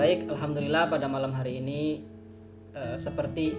baik, 0.00 0.32
alhamdulillah 0.32 0.88
pada 0.88 1.12
malam 1.12 1.36
hari 1.36 1.60
ini 1.60 2.00
eh, 2.72 2.96
seperti 2.96 3.52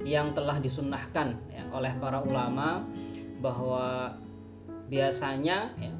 yang 0.00 0.32
telah 0.32 0.56
disunnahkan 0.56 1.36
ya, 1.52 1.68
oleh 1.76 1.92
para 2.00 2.24
ulama 2.24 2.88
bahwa 3.44 4.16
biasanya 4.88 5.76
ya, 5.76 5.92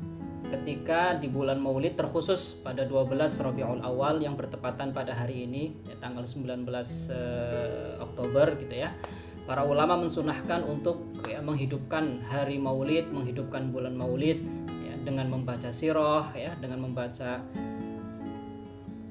ketika 0.57 1.21
di 1.21 1.29
bulan 1.29 1.61
Maulid 1.61 2.01
terkhusus 2.01 2.65
pada 2.65 2.89
12 2.89 3.13
Rabiul 3.45 3.85
Awal 3.85 4.25
yang 4.25 4.41
bertepatan 4.41 4.97
pada 4.97 5.13
hari 5.13 5.45
ini 5.45 5.77
ya, 5.85 6.01
tanggal 6.01 6.25
19 6.25 6.65
eh, 6.65 8.01
Oktober 8.01 8.57
gitu 8.65 8.89
ya. 8.89 8.97
Para 9.45 9.69
ulama 9.69 10.01
mensunahkan 10.01 10.65
untuk 10.65 11.13
ya, 11.29 11.45
menghidupkan 11.45 12.25
hari 12.33 12.57
Maulid, 12.57 13.13
menghidupkan 13.13 13.69
bulan 13.69 13.93
Maulid 13.93 14.41
ya, 14.89 14.97
dengan 15.05 15.29
membaca 15.29 15.69
sirah 15.69 16.33
ya, 16.33 16.57
dengan 16.57 16.89
membaca 16.89 17.45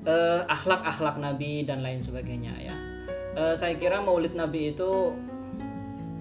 eh, 0.03 0.41
akhlak-akhlak 0.47 1.19
Nabi 1.19 1.63
dan 1.63 1.81
lain 1.83 2.03
sebagainya 2.03 2.53
ya. 2.59 2.75
Eh, 3.33 3.55
saya 3.57 3.73
kira 3.79 4.03
Maulid 4.03 4.37
Nabi 4.37 4.75
itu 4.75 5.15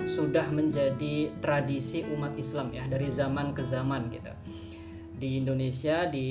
sudah 0.02 0.50
menjadi 0.50 1.30
tradisi 1.38 2.02
umat 2.10 2.34
Islam 2.34 2.74
ya 2.74 2.88
dari 2.88 3.06
zaman 3.12 3.54
ke 3.54 3.62
zaman 3.62 4.10
gitu. 4.10 4.32
Di 5.18 5.38
Indonesia 5.38 6.08
di 6.08 6.30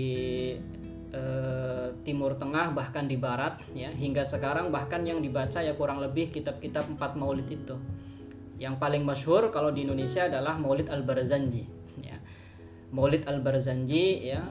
eh, 1.12 1.88
Timur 2.04 2.36
Tengah 2.36 2.76
bahkan 2.76 3.08
di 3.08 3.16
Barat 3.16 3.62
ya 3.78 3.92
hingga 3.94 4.26
sekarang 4.26 4.74
bahkan 4.74 5.06
yang 5.06 5.24
dibaca 5.24 5.62
ya 5.62 5.76
kurang 5.76 6.04
lebih 6.04 6.32
kitab-kitab 6.34 6.88
empat 6.98 7.16
Maulid 7.16 7.48
itu. 7.48 7.78
Yang 8.62 8.78
paling 8.78 9.02
masyhur 9.02 9.50
kalau 9.50 9.74
di 9.74 9.86
Indonesia 9.86 10.28
adalah 10.28 10.58
Maulid 10.58 10.90
Al-Barzanji 10.90 11.66
ya. 12.02 12.18
Maulid 12.92 13.26
Al-Barzanji 13.26 14.28
ya 14.28 14.42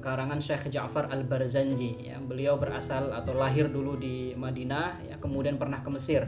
karangan 0.00 0.40
Syekh 0.40 0.72
Ja'far 0.72 1.12
Al-Barzanji 1.12 2.10
ya. 2.10 2.16
Beliau 2.18 2.56
berasal 2.56 3.12
atau 3.12 3.36
lahir 3.36 3.68
dulu 3.68 4.00
di 4.00 4.32
Madinah 4.34 5.04
ya 5.06 5.16
kemudian 5.20 5.60
pernah 5.60 5.84
ke 5.84 5.90
Mesir. 5.92 6.26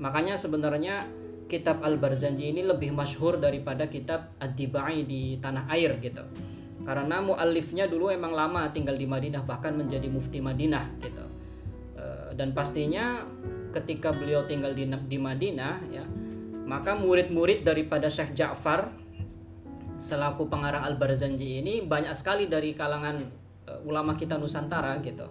Makanya 0.00 0.38
sebenarnya 0.40 1.04
kitab 1.50 1.82
Al-Barzanji 1.82 2.54
ini 2.54 2.62
lebih 2.62 2.94
masyhur 2.94 3.36
daripada 3.42 3.90
kitab 3.90 4.32
Ad-Dibai 4.38 5.02
di 5.04 5.36
tanah 5.42 5.66
air 5.74 5.98
gitu. 5.98 6.22
Karena 6.86 7.20
muallifnya 7.20 7.84
dulu 7.90 8.08
emang 8.08 8.32
lama 8.32 8.70
tinggal 8.72 8.96
di 8.96 9.04
Madinah 9.04 9.44
bahkan 9.44 9.76
menjadi 9.76 10.08
mufti 10.08 10.40
Madinah 10.40 10.86
gitu. 11.02 11.24
Eh, 11.98 12.28
Dan 12.38 12.56
pastinya 12.56 13.26
ketika 13.74 14.14
beliau 14.14 14.48
tinggal 14.48 14.72
di, 14.72 14.88
di 14.88 15.18
Madinah 15.20 15.74
ya, 15.92 16.06
maka 16.64 16.94
murid-murid 16.94 17.66
daripada 17.66 18.06
Syekh 18.06 18.32
Ja'far 18.32 18.94
selaku 20.00 20.48
pengarang 20.48 20.82
Al-Barzanji 20.88 21.60
ini 21.60 21.84
banyak 21.84 22.16
sekali 22.16 22.48
dari 22.48 22.72
kalangan 22.72 23.20
eh, 23.68 23.80
ulama 23.84 24.16
kita 24.16 24.40
Nusantara 24.40 24.96
gitu 25.04 25.28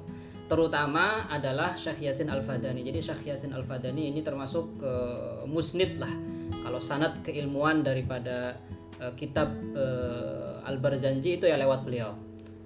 terutama 0.50 1.30
adalah 1.30 1.78
Syekh 1.78 2.10
Yasin 2.10 2.28
Al-Fadani. 2.34 2.82
Jadi 2.82 3.00
Syekh 3.00 3.30
Yasin 3.30 3.54
Al-Fadani 3.54 4.10
ini 4.10 4.26
termasuk 4.26 4.82
uh, 4.82 5.46
musnid 5.46 6.02
lah. 6.02 6.10
Kalau 6.66 6.82
sanad 6.82 7.22
keilmuan 7.22 7.86
daripada 7.86 8.58
uh, 8.98 9.14
kitab 9.14 9.54
uh, 9.78 10.66
Al-Barzanji 10.66 11.38
itu 11.38 11.46
ya 11.46 11.56
lewat 11.62 11.86
beliau. 11.86 12.18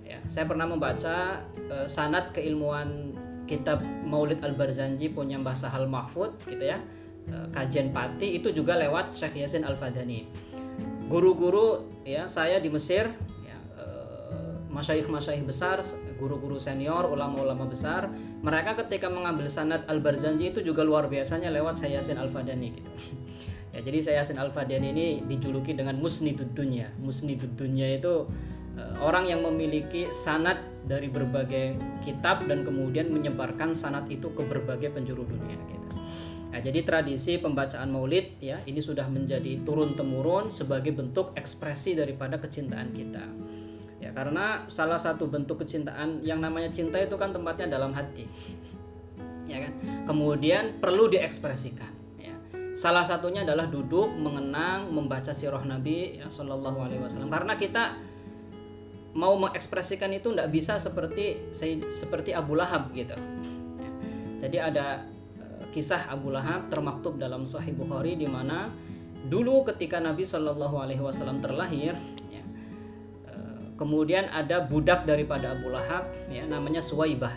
Ya, 0.08 0.24
saya 0.32 0.48
pernah 0.48 0.64
membaca 0.64 1.44
uh, 1.68 1.84
sanad 1.84 2.32
keilmuan 2.32 3.12
kitab 3.44 3.84
Maulid 3.84 4.40
Al-Barzanji 4.40 5.12
punya 5.12 5.36
Mbah 5.36 5.54
Sahal 5.54 5.92
Mahfud 5.92 6.40
gitu 6.48 6.64
ya. 6.64 6.80
Uh, 7.28 7.52
kajian 7.52 7.92
Pati 7.92 8.40
itu 8.40 8.56
juga 8.56 8.80
lewat 8.80 9.12
Syekh 9.12 9.44
Yasin 9.44 9.68
Al-Fadani. 9.68 10.53
Guru-guru 11.08 11.88
ya 12.04 12.28
saya 12.28 12.60
di 12.60 12.68
Mesir 12.72 13.12
ya, 13.44 13.58
masyaikh-masyaikh 14.74 15.46
besar, 15.46 15.86
guru-guru 16.18 16.58
senior, 16.58 17.06
ulama-ulama 17.06 17.70
besar, 17.70 18.10
mereka 18.42 18.74
ketika 18.82 19.06
mengambil 19.08 19.46
sanad 19.46 19.86
Al-Barzanji 19.86 20.50
itu 20.50 20.66
juga 20.66 20.82
luar 20.82 21.06
biasanya 21.06 21.54
lewat 21.54 21.78
Sayyasin 21.78 22.18
Al-Fadani 22.18 22.70
gitu. 22.74 22.92
ya, 23.78 23.80
jadi 23.86 24.00
Sayyasin 24.02 24.42
Al-Fadani 24.42 24.90
ini 24.90 25.06
dijuluki 25.30 25.78
dengan 25.78 26.02
musnidud 26.02 26.58
dunya. 26.58 26.90
Musnidud 26.98 27.54
dunya 27.54 27.94
itu 28.02 28.26
uh, 28.74 28.96
orang 29.06 29.30
yang 29.30 29.46
memiliki 29.46 30.10
sanad 30.10 30.58
dari 30.84 31.08
berbagai 31.08 31.78
kitab 32.02 32.50
dan 32.50 32.66
kemudian 32.66 33.14
menyebarkan 33.14 33.72
sanad 33.78 34.10
itu 34.10 34.34
ke 34.34 34.42
berbagai 34.42 34.90
penjuru 34.90 35.24
dunia 35.24 35.56
gitu. 35.70 35.96
Nah, 36.54 36.62
jadi 36.62 36.86
tradisi 36.86 37.42
pembacaan 37.42 37.90
Maulid 37.90 38.38
ya 38.38 38.62
ini 38.70 38.78
sudah 38.78 39.10
menjadi 39.10 39.66
turun 39.66 39.98
temurun 39.98 40.54
sebagai 40.54 40.94
bentuk 40.94 41.34
ekspresi 41.34 41.98
daripada 41.98 42.38
kecintaan 42.38 42.94
kita. 42.94 43.26
Ya 43.98 44.14
karena 44.14 44.70
salah 44.70 45.02
satu 45.02 45.26
bentuk 45.26 45.66
kecintaan 45.66 46.22
yang 46.22 46.38
namanya 46.38 46.70
cinta 46.70 47.02
itu 47.02 47.18
kan 47.18 47.34
tempatnya 47.34 47.74
dalam 47.74 47.90
hati. 47.98 48.30
Ya 49.50 49.66
kan? 49.66 49.74
Kemudian 50.06 50.78
perlu 50.78 51.10
diekspresikan 51.10 51.90
ya. 52.22 52.38
Salah 52.78 53.02
satunya 53.02 53.42
adalah 53.42 53.66
duduk 53.66 54.14
mengenang 54.14 54.94
membaca 54.94 55.34
sirah 55.34 55.66
Nabi 55.66 56.22
ya 56.22 56.30
Shallallahu 56.30 56.78
Alaihi 56.86 57.02
Wasallam. 57.02 57.34
Karena 57.34 57.58
kita 57.58 57.98
mau 59.18 59.34
mengekspresikan 59.42 60.14
itu 60.14 60.30
tidak 60.30 60.54
bisa 60.54 60.78
seperti 60.78 61.50
seperti 61.90 62.30
Abu 62.38 62.54
Lahab 62.54 62.94
gitu. 62.94 63.18
Ya. 63.82 63.90
jadi 64.38 64.58
ada 64.70 65.13
kisah 65.74 66.06
Abu 66.14 66.30
Lahab 66.30 66.70
termaktub 66.70 67.18
dalam 67.18 67.50
Sahih 67.50 67.74
Bukhari 67.74 68.14
di 68.14 68.30
mana 68.30 68.70
dulu 69.26 69.66
ketika 69.66 69.98
Nabi 69.98 70.22
Shallallahu 70.22 70.78
Alaihi 70.78 71.02
Wasallam 71.02 71.42
terlahir 71.42 71.98
kemudian 73.84 74.30
ada 74.30 74.64
budak 74.64 75.04
daripada 75.04 75.58
Abu 75.58 75.68
Lahab 75.68 76.08
ya 76.30 76.46
namanya 76.46 76.80
Suwaibah. 76.80 77.34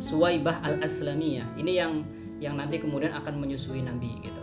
Suwaibah 0.00 0.64
al 0.64 0.80
Aslamiyah 0.80 1.60
ini 1.60 1.76
yang 1.76 2.06
yang 2.40 2.56
nanti 2.56 2.80
kemudian 2.80 3.12
akan 3.12 3.36
menyusui 3.36 3.84
Nabi 3.84 4.16
gitu. 4.24 4.40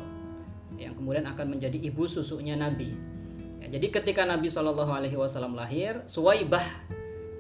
Yang 0.78 1.02
kemudian 1.02 1.26
akan 1.26 1.58
menjadi 1.58 1.78
ibu 1.82 2.06
susunya 2.06 2.54
Nabi. 2.54 2.94
Ya, 3.58 3.74
jadi 3.74 3.90
ketika 3.90 4.22
Nabi 4.30 4.54
Shallallahu 4.54 4.94
Alaihi 4.94 5.18
Wasallam 5.18 5.58
lahir 5.58 6.06
Suwaibah 6.06 6.62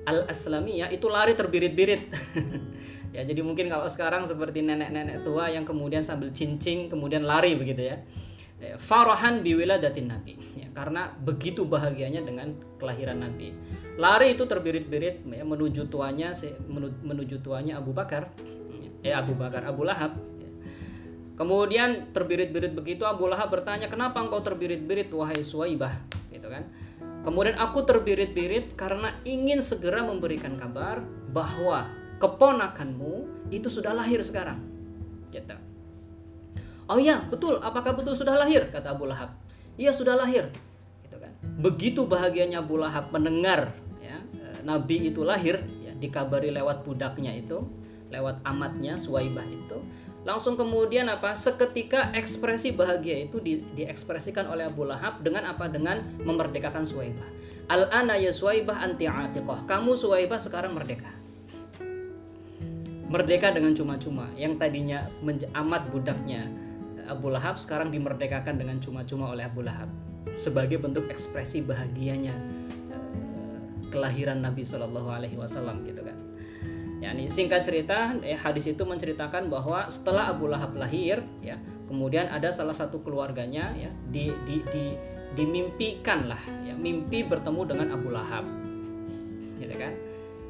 al 0.09 0.25
Aslamiyah 0.25 0.89
itu 0.89 1.05
lari 1.11 1.37
terbirit-birit 1.37 2.09
ya 3.17 3.25
jadi 3.25 3.41
mungkin 3.41 3.65
kalau 3.65 3.89
sekarang 3.89 4.29
seperti 4.29 4.61
nenek-nenek 4.61 5.25
tua 5.25 5.49
yang 5.49 5.65
kemudian 5.65 6.05
sambil 6.05 6.29
cincing 6.29 6.85
kemudian 6.85 7.25
lari 7.25 7.57
begitu 7.57 7.89
ya. 7.89 7.97
Farahan 8.77 9.45
biwiladatin 9.45 10.09
nabi. 10.09 10.33
Ya, 10.57 10.69
karena 10.73 11.13
begitu 11.13 11.69
bahagianya 11.69 12.25
dengan 12.25 12.57
kelahiran 12.81 13.21
nabi. 13.21 13.53
Lari 14.01 14.33
itu 14.33 14.49
terbirit-birit 14.49 15.25
ya, 15.29 15.45
menuju 15.45 15.89
tuanya 15.93 16.33
menuju 17.05 17.41
tuanya 17.45 17.77
Abu 17.77 17.93
Bakar. 17.93 18.33
Eh 19.05 19.13
Abu 19.13 19.37
Bakar 19.37 19.65
Abu 19.65 19.85
Lahab. 19.85 20.17
Ya. 20.41 20.49
kemudian 21.37 22.09
terbirit-birit 22.17 22.73
begitu 22.73 23.05
Abu 23.05 23.29
Lahab 23.29 23.53
bertanya 23.53 23.89
kenapa 23.93 24.21
engkau 24.25 24.41
terbirit-birit 24.41 25.13
wahai 25.13 25.45
Suwaibah? 25.45 25.93
Gitu 26.33 26.49
kan. 26.49 26.65
Kemudian 27.21 27.61
aku 27.61 27.85
terbirit-birit 27.85 28.73
karena 28.73 29.13
ingin 29.21 29.61
segera 29.61 30.01
memberikan 30.01 30.57
kabar 30.57 31.05
bahwa 31.29 31.93
keponakanmu 32.17 33.47
itu 33.53 33.69
sudah 33.69 33.93
lahir 33.93 34.21
sekarang 34.21 34.61
gitu 35.31 35.57
Oh 36.87 36.95
iya, 36.95 37.19
betul. 37.19 37.59
Apakah 37.59 37.99
betul 37.99 38.15
sudah 38.15 38.39
lahir? 38.39 38.71
Kata 38.71 38.95
Abu 38.95 39.11
Lahab. 39.11 39.35
Iya, 39.75 39.91
sudah 39.91 40.15
lahir. 40.15 40.47
Gitu 41.03 41.19
kan. 41.19 41.35
Begitu 41.59 42.07
bahagianya 42.07 42.63
Abu 42.63 42.79
Lahab 42.79 43.11
mendengar 43.11 43.75
ya, 43.99 44.23
Nabi 44.63 45.11
itu 45.11 45.27
lahir, 45.27 45.67
ya, 45.83 45.91
dikabari 45.99 46.47
lewat 46.47 46.87
budaknya 46.87 47.35
itu, 47.35 47.67
lewat 48.07 48.39
amatnya 48.47 48.95
Suwaibah 48.95 49.43
itu. 49.51 49.83
Langsung 50.23 50.55
kemudian 50.55 51.11
apa? 51.11 51.35
Seketika 51.35 52.15
ekspresi 52.15 52.71
bahagia 52.71 53.19
itu 53.19 53.43
di, 53.43 53.59
diekspresikan 53.75 54.47
oleh 54.47 54.71
Abu 54.71 54.87
Lahab 54.87 55.19
dengan 55.19 55.43
apa? 55.43 55.67
Dengan 55.67 55.99
memerdekakan 56.23 56.87
Suwaibah. 56.87 57.27
Al-ana 57.67 58.15
ya 58.15 58.31
Suwaibah 58.31 58.79
anti. 58.79 59.11
Kamu 59.67 59.91
Suwaibah 59.91 60.39
sekarang 60.39 60.71
merdeka 60.71 61.26
merdeka 63.07 63.55
dengan 63.55 63.71
cuma-cuma 63.71 64.27
yang 64.35 64.59
tadinya 64.59 65.07
amat 65.55 65.87
budaknya 65.91 66.51
Abu 67.07 67.31
Lahab 67.31 67.55
sekarang 67.55 67.87
dimerdekakan 67.87 68.59
dengan 68.59 68.83
cuma-cuma 68.83 69.31
oleh 69.31 69.47
Abu 69.47 69.63
Lahab 69.63 69.87
sebagai 70.35 70.75
bentuk 70.75 71.07
ekspresi 71.07 71.63
bahagianya 71.63 72.35
uh, 72.91 73.59
kelahiran 73.87 74.43
Nabi 74.43 74.67
Shallallahu 74.67 75.07
Alaihi 75.07 75.39
Wasallam 75.39 75.87
gitu 75.87 76.03
kan. 76.03 76.19
Ya, 76.97 77.13
ini 77.13 77.29
singkat 77.29 77.61
cerita, 77.61 78.17
ya, 78.25 78.41
hadis 78.41 78.65
itu 78.65 78.81
menceritakan 78.81 79.53
bahwa 79.53 79.85
setelah 79.85 80.33
Abu 80.33 80.49
Lahab 80.49 80.73
lahir, 80.73 81.21
ya, 81.45 81.61
kemudian 81.85 82.25
ada 82.25 82.49
salah 82.49 82.73
satu 82.73 83.05
keluarganya, 83.05 83.69
ya, 83.77 83.93
di, 84.09 84.33
di, 84.49 84.65
di, 84.65 84.97
dimimpikan 85.37 86.25
lah, 86.25 86.41
ya, 86.65 86.73
mimpi 86.73 87.21
bertemu 87.21 87.61
dengan 87.69 87.87
Abu 87.93 88.09
Lahab, 88.09 88.49
gitu 89.61 89.77
kan. 89.77 89.93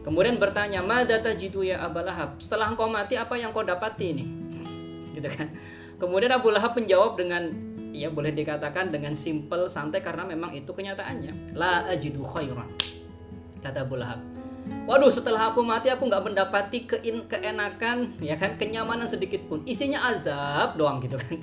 Kemudian 0.08 0.40
bertanya, 0.40 0.80
Madata 0.80 1.36
jitu 1.36 1.68
ya 1.68 1.84
Abu 1.84 2.00
Lahab, 2.00 2.40
setelah 2.40 2.72
engkau 2.72 2.88
mati 2.88 3.20
apa 3.20 3.36
yang 3.36 3.52
kau 3.52 3.68
dapati 3.68 4.16
nih, 4.16 4.28
gitu 5.20 5.28
kan. 5.28 5.52
Kemudian 6.00 6.32
Abu 6.32 6.48
Lahab 6.48 6.80
menjawab 6.80 7.20
dengan 7.20 7.52
ya 7.92 8.08
boleh 8.08 8.32
dikatakan 8.32 8.88
dengan 8.88 9.12
simple 9.20 9.68
santai 9.68 10.00
karena 10.00 10.24
memang 10.24 10.56
itu 10.56 10.72
kenyataannya. 10.72 11.60
La 11.60 11.84
ajidu 11.92 12.24
khairan. 12.24 12.72
Kata 13.60 13.84
Abu 13.84 14.00
Lahab. 14.00 14.24
waduh 14.84 15.08
setelah 15.08 15.52
aku 15.52 15.64
mati 15.64 15.88
aku 15.88 16.08
nggak 16.12 16.24
mendapati 16.28 16.88
kein 16.88 17.24
keenakan 17.28 18.12
ya 18.20 18.36
kan 18.36 18.60
kenyamanan 18.60 19.08
sedikit 19.08 19.48
pun 19.48 19.64
isinya 19.64 20.12
azab 20.12 20.76
doang 20.76 21.00
gitu 21.00 21.16
kan 21.16 21.40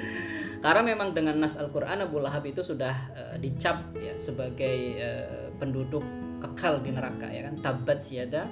karena 0.64 0.82
memang 0.84 1.16
dengan 1.16 1.40
nas 1.40 1.56
Al-Quran 1.56 2.04
Abu 2.04 2.20
Lahab 2.20 2.44
itu 2.44 2.60
sudah 2.60 2.92
uh, 3.16 3.36
dicap 3.40 3.88
ya 3.96 4.16
sebagai 4.20 5.00
uh, 5.00 5.48
penduduk 5.56 6.04
kekal 6.38 6.80
di 6.82 6.90
neraka 6.94 7.26
ya 7.28 7.46
kan? 7.50 7.54
Tabat 7.60 8.00
yada 8.10 8.46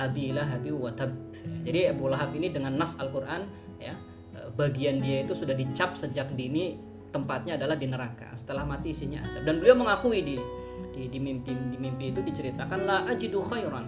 abi 0.00 0.32
lahabi 0.32 0.72
wa 0.72 0.92
tab. 0.92 1.12
Jadi 1.64 1.90
Abu 1.92 2.08
Lahab 2.08 2.32
ini 2.32 2.48
dengan 2.48 2.76
nas 2.76 2.96
Al-Quran 2.96 3.42
ya 3.76 3.92
uh, 4.36 4.48
bagian 4.56 5.00
dia 5.04 5.24
itu 5.24 5.36
sudah 5.36 5.52
dicap 5.52 5.96
sejak 5.96 6.32
dini 6.36 6.76
tempatnya 7.10 7.58
adalah 7.58 7.74
di 7.74 7.90
neraka 7.90 8.32
setelah 8.38 8.64
mati 8.64 8.94
isinya 8.94 9.20
azab. 9.24 9.44
Dan 9.44 9.60
beliau 9.60 9.76
mengakui 9.76 10.24
di 10.24 10.36
di, 10.90 11.06
di 11.12 11.18
mimpi 11.20 11.52
di 11.52 11.76
mimpi 11.76 12.12
itu 12.12 12.20
diceritakan 12.24 12.78
la 12.88 13.04
ajidu 13.08 13.40
khairan. 13.40 13.86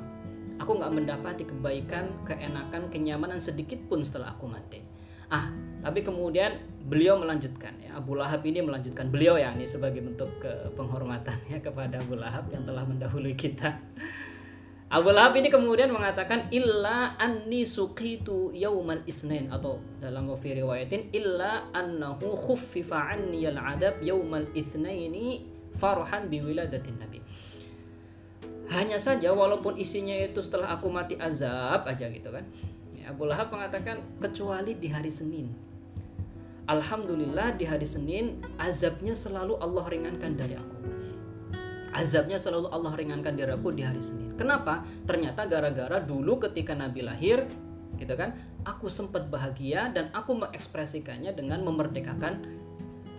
Aku 0.60 0.78
nggak 0.78 0.92
mendapati 0.94 1.42
kebaikan 1.48 2.22
keenakan 2.28 2.86
kenyamanan 2.92 3.42
sedikit 3.42 3.82
pun 3.88 4.04
setelah 4.04 4.36
aku 4.36 4.46
mati 4.46 5.01
ah 5.32 5.48
tapi 5.82 6.04
kemudian 6.06 6.54
beliau 6.86 7.18
melanjutkan 7.18 7.74
ya. 7.82 7.98
Abu 7.98 8.14
Lahab 8.14 8.42
ini 8.46 8.62
melanjutkan 8.62 9.10
beliau 9.10 9.34
ya 9.34 9.50
ini 9.54 9.66
sebagai 9.66 10.02
bentuk 10.02 10.30
ke 10.38 10.70
penghormatannya 10.78 11.58
kepada 11.66 11.98
Abu 11.98 12.14
Lahab 12.18 12.50
yang 12.54 12.62
telah 12.62 12.86
mendahului 12.86 13.34
kita. 13.34 13.78
Abu 14.92 15.08
Lahab 15.08 15.40
ini 15.40 15.48
kemudian 15.48 15.88
mengatakan 15.88 16.52
illa 16.52 17.16
anni 17.16 17.64
suqitu 17.64 18.52
yaumal 18.52 19.00
isnin 19.08 19.48
atau 19.48 19.80
dalam 19.98 20.28
wafi 20.28 20.52
riwayatin 20.52 21.08
illa 21.16 21.72
annahu 21.72 22.36
khuffifa 22.36 23.16
anni 23.16 23.48
al 23.48 23.56
adab 23.56 24.04
yaumal 24.04 24.44
itsnaini 24.52 25.48
farhan 25.72 26.28
biwiladatin 26.28 26.94
nabi. 27.00 27.24
Hanya 28.68 29.00
saja 29.00 29.32
walaupun 29.32 29.80
isinya 29.80 30.12
itu 30.14 30.44
setelah 30.44 30.76
aku 30.76 30.92
mati 30.92 31.16
azab 31.16 31.88
aja 31.88 32.06
gitu 32.12 32.28
kan 32.28 32.44
Abu 33.06 33.26
Lahab 33.26 33.50
mengatakan 33.50 34.00
kecuali 34.18 34.78
di 34.78 34.88
hari 34.90 35.10
Senin. 35.10 35.50
Alhamdulillah 36.66 37.58
di 37.58 37.66
hari 37.66 37.84
Senin 37.84 38.38
azabnya 38.56 39.12
selalu 39.18 39.58
Allah 39.58 39.84
ringankan 39.90 40.32
dari 40.38 40.54
aku. 40.54 40.76
Azabnya 41.92 42.40
selalu 42.40 42.72
Allah 42.72 42.94
ringankan 42.96 43.34
dari 43.36 43.52
aku 43.52 43.68
di 43.74 43.84
hari 43.84 44.00
Senin. 44.00 44.32
Kenapa? 44.38 44.86
Ternyata 45.04 45.44
gara-gara 45.44 46.00
dulu 46.00 46.40
ketika 46.40 46.72
Nabi 46.72 47.04
lahir, 47.04 47.44
gitu 48.00 48.14
kan, 48.16 48.32
aku 48.64 48.88
sempat 48.88 49.28
bahagia 49.28 49.92
dan 49.92 50.08
aku 50.16 50.38
mengekspresikannya 50.38 51.36
dengan 51.36 51.60
memerdekakan 51.66 52.46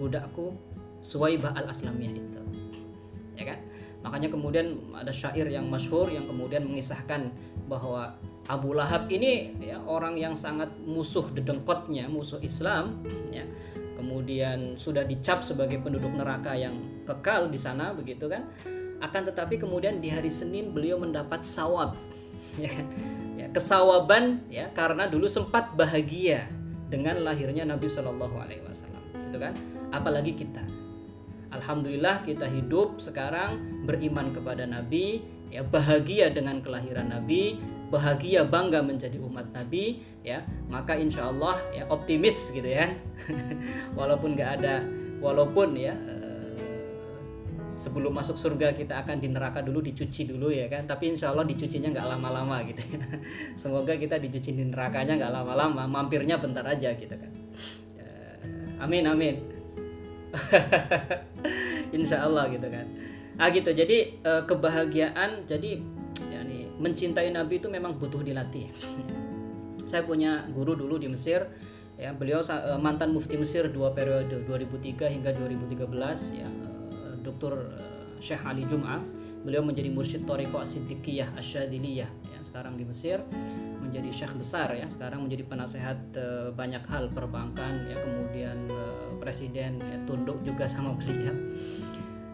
budakku 0.01 0.57
Suwaibah 1.03 1.53
al-Aslamiyah 1.53 2.15
itu. 2.15 2.41
Ya 3.35 3.53
kan? 3.53 3.59
Makanya 4.07 4.31
kemudian 4.31 4.79
ada 4.95 5.11
syair 5.11 5.47
yang 5.51 5.67
masyhur 5.67 6.07
yang 6.07 6.25
kemudian 6.25 6.63
mengisahkan 6.63 7.29
bahwa 7.67 8.15
Abu 8.51 8.75
Lahab 8.75 9.07
ini 9.07 9.55
ya 9.63 9.79
orang 9.87 10.19
yang 10.19 10.35
sangat 10.35 10.67
musuh 10.83 11.31
dedengkotnya, 11.31 12.11
musuh 12.11 12.43
Islam 12.43 12.99
ya. 13.31 13.47
Kemudian 13.95 14.75
sudah 14.75 15.07
dicap 15.07 15.47
sebagai 15.47 15.79
penduduk 15.79 16.11
neraka 16.11 16.51
yang 16.51 16.75
kekal 17.07 17.47
di 17.47 17.55
sana 17.55 17.95
begitu 17.95 18.27
kan. 18.27 18.51
Akan 18.99 19.23
tetapi 19.23 19.59
kemudian 19.59 20.03
di 20.03 20.11
hari 20.11 20.27
Senin 20.27 20.75
beliau 20.75 20.99
mendapat 20.99 21.39
sawab 21.39 21.95
ya 22.63 22.67
kan. 22.67 22.87
Ya, 23.39 23.47
kesawaban 23.47 24.43
ya 24.51 24.67
karena 24.75 25.07
dulu 25.07 25.31
sempat 25.31 25.71
bahagia 25.79 26.51
dengan 26.91 27.23
lahirnya 27.23 27.63
Nabi 27.63 27.87
Shallallahu 27.87 28.35
alaihi 28.43 28.63
wasallam. 28.67 29.03
Gitu 29.31 29.39
kan? 29.39 29.55
Apalagi 29.95 30.35
kita. 30.35 30.67
Alhamdulillah 31.53 32.27
kita 32.27 32.49
hidup 32.49 32.99
sekarang 32.99 33.85
beriman 33.87 34.35
kepada 34.35 34.65
Nabi, 34.67 35.21
ya 35.53 35.61
bahagia 35.61 36.33
dengan 36.33 36.59
kelahiran 36.65 37.13
Nabi, 37.13 37.61
bahagia 37.93 38.41
bangga 38.41 38.81
menjadi 38.81 39.21
umat 39.21 39.53
Nabi 39.53 40.01
ya 40.25 40.41
maka 40.65 40.97
insya 40.97 41.29
Allah 41.29 41.53
ya 41.69 41.85
optimis 41.93 42.49
gitu 42.49 42.65
ya. 42.65 42.89
Walaupun 43.99 44.33
nggak 44.33 44.51
ada 44.57 44.81
walaupun 45.21 45.77
ya 45.77 45.93
eh, 45.93 46.33
sebelum 47.77 48.11
masuk 48.11 48.33
surga 48.33 48.73
kita 48.73 49.05
akan 49.05 49.21
di 49.21 49.29
neraka 49.29 49.61
dulu 49.61 49.85
dicuci 49.85 50.25
dulu 50.25 50.49
ya 50.49 50.65
kan. 50.73 50.89
Tapi 50.89 51.13
insya 51.13 51.29
Allah 51.29 51.45
dicucinya 51.45 51.93
nggak 51.93 52.07
lama-lama 52.17 52.65
gitu 52.65 52.81
ya. 52.97 53.05
Semoga 53.61 53.93
kita 53.93 54.17
dicuci 54.17 54.57
di 54.57 54.65
nerakanya 54.65 55.13
nggak 55.13 55.33
lama-lama 55.45 55.85
mampirnya 55.85 56.41
bentar 56.41 56.65
aja 56.65 56.97
gitu 56.97 57.13
kan. 57.13 57.31
Ya, 57.93 58.09
amin 58.81 59.05
amin. 59.05 59.35
Insya 61.95 62.25
Allah 62.25 62.49
gitu 62.49 62.65
kan. 62.65 62.89
Ah 63.37 63.53
gitu. 63.53 63.69
Jadi 63.69 64.17
eh, 64.17 64.41
kebahagiaan 64.49 65.45
jadi 65.45 65.92
mencintai 66.79 67.29
Nabi 67.29 67.61
itu 67.61 67.67
memang 67.69 67.97
butuh 67.97 68.21
dilatih. 68.25 68.69
Saya 69.85 70.07
punya 70.07 70.47
guru 70.49 70.73
dulu 70.73 70.97
di 70.97 71.11
Mesir, 71.11 71.45
ya 71.99 72.15
beliau 72.15 72.41
eh, 72.41 72.79
mantan 72.79 73.13
mufti 73.13 73.37
Mesir 73.37 73.69
dua 73.69 73.93
periode 73.93 74.41
2003 74.47 75.13
hingga 75.13 75.31
2013, 75.35 76.39
ya 76.39 76.47
eh, 76.49 77.13
Dr. 77.21 77.53
Eh, 77.53 78.21
Syekh 78.23 78.41
Ali 78.41 78.63
Jum'ah. 78.65 79.01
Beliau 79.43 79.59
menjadi 79.59 79.91
mursyid 79.91 80.23
Toriko 80.23 80.63
Siddiqiyah 80.63 81.35
Asyadiliyah 81.35 82.07
ya 82.31 82.39
sekarang 82.39 82.79
di 82.79 82.87
Mesir 82.87 83.19
menjadi 83.83 84.07
syekh 84.07 84.39
besar 84.39 84.71
ya 84.71 84.87
sekarang 84.87 85.27
menjadi 85.27 85.43
penasehat 85.43 85.99
banyak 86.55 86.79
hal 86.87 87.11
perbankan 87.11 87.83
ya 87.91 87.99
kemudian 87.99 88.71
presiden 89.19 89.83
ya 89.83 89.99
tunduk 90.07 90.39
juga 90.47 90.63
sama 90.63 90.95
beliau 90.95 91.35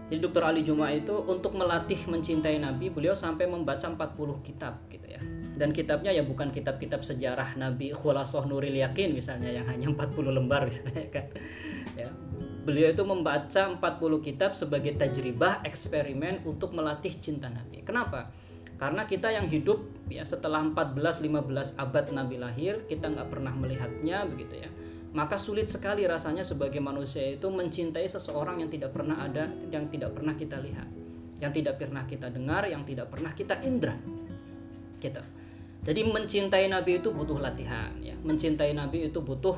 jadi 0.10 0.26
Dr. 0.26 0.42
Ali 0.42 0.66
Juma 0.66 0.90
itu 0.90 1.14
untuk 1.14 1.54
melatih 1.54 2.10
mencintai 2.10 2.58
Nabi, 2.58 2.90
beliau 2.90 3.14
sampai 3.14 3.46
membaca 3.46 3.86
40 3.86 4.42
kitab 4.42 4.90
gitu 4.90 5.06
ya. 5.06 5.22
Dan 5.54 5.70
kitabnya 5.70 6.10
ya 6.10 6.26
bukan 6.26 6.50
kitab-kitab 6.50 7.06
sejarah 7.06 7.54
Nabi 7.62 7.94
Khulasoh 7.94 8.50
Nuril 8.50 8.74
Yakin 8.74 9.14
misalnya 9.14 9.54
yang 9.54 9.70
hanya 9.70 9.94
40 9.94 10.34
lembar 10.34 10.66
misalnya 10.66 11.06
kan. 11.14 11.30
Ya. 11.94 12.10
Beliau 12.66 12.90
itu 12.90 13.06
membaca 13.06 13.70
40 13.70 13.78
kitab 14.26 14.58
sebagai 14.58 14.98
tajribah 14.98 15.62
eksperimen 15.62 16.42
untuk 16.50 16.74
melatih 16.74 17.14
cinta 17.22 17.54
Nabi. 17.54 17.86
Kenapa? 17.86 18.34
Karena 18.82 19.06
kita 19.06 19.30
yang 19.30 19.46
hidup 19.46 19.84
ya 20.10 20.26
setelah 20.26 20.64
14-15 20.64 21.78
abad 21.78 22.06
Nabi 22.16 22.40
lahir, 22.40 22.88
kita 22.88 23.12
nggak 23.12 23.30
pernah 23.30 23.52
melihatnya 23.54 24.26
begitu 24.26 24.64
ya 24.64 24.70
maka 25.10 25.42
sulit 25.42 25.66
sekali 25.66 26.06
rasanya 26.06 26.46
sebagai 26.46 26.78
manusia 26.78 27.26
itu 27.26 27.50
mencintai 27.50 28.06
seseorang 28.06 28.62
yang 28.62 28.70
tidak 28.70 28.94
pernah 28.94 29.18
ada, 29.18 29.50
yang 29.74 29.90
tidak 29.90 30.14
pernah 30.14 30.38
kita 30.38 30.62
lihat, 30.62 30.86
yang 31.42 31.50
tidak 31.50 31.82
pernah 31.82 32.06
kita 32.06 32.30
dengar, 32.30 32.70
yang 32.70 32.86
tidak 32.86 33.10
pernah 33.10 33.34
kita 33.34 33.58
indra. 33.66 33.98
Gitu. 35.02 35.22
Jadi 35.80 36.02
mencintai 36.06 36.70
Nabi 36.70 37.02
itu 37.02 37.10
butuh 37.10 37.42
latihan, 37.42 37.90
ya. 38.04 38.14
Mencintai 38.22 38.76
Nabi 38.78 39.10
itu 39.10 39.24
butuh 39.26 39.58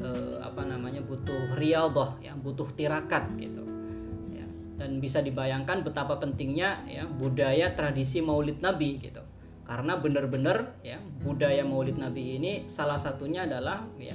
eh, 0.00 0.40
apa 0.40 0.64
namanya? 0.64 1.04
butuh 1.04 1.58
riyadhah, 1.60 2.16
ya, 2.24 2.32
butuh 2.32 2.72
tirakat 2.72 3.36
gitu. 3.36 3.68
Ya. 4.32 4.48
Dan 4.80 5.04
bisa 5.04 5.20
dibayangkan 5.20 5.84
betapa 5.84 6.16
pentingnya 6.16 6.88
ya 6.88 7.04
budaya 7.04 7.76
tradisi 7.76 8.24
Maulid 8.24 8.64
Nabi 8.64 8.96
gitu. 8.96 9.20
Karena 9.66 9.98
benar-benar 9.98 10.78
ya 10.80 11.02
budaya 11.02 11.66
Maulid 11.66 11.98
Nabi 11.98 12.38
ini 12.40 12.52
salah 12.70 12.96
satunya 12.96 13.44
adalah 13.44 13.82
ya 13.98 14.14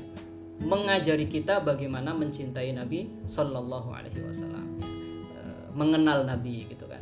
mengajari 0.61 1.25
kita 1.25 1.59
bagaimana 1.65 2.13
mencintai 2.13 2.71
Nabi 2.77 3.25
Shallallahu 3.25 3.89
Alaihi 3.89 4.21
Wasallam, 4.21 4.77
eh, 5.33 5.65
mengenal 5.73 6.23
Nabi 6.23 6.69
gitu 6.69 6.85
kan. 6.85 7.01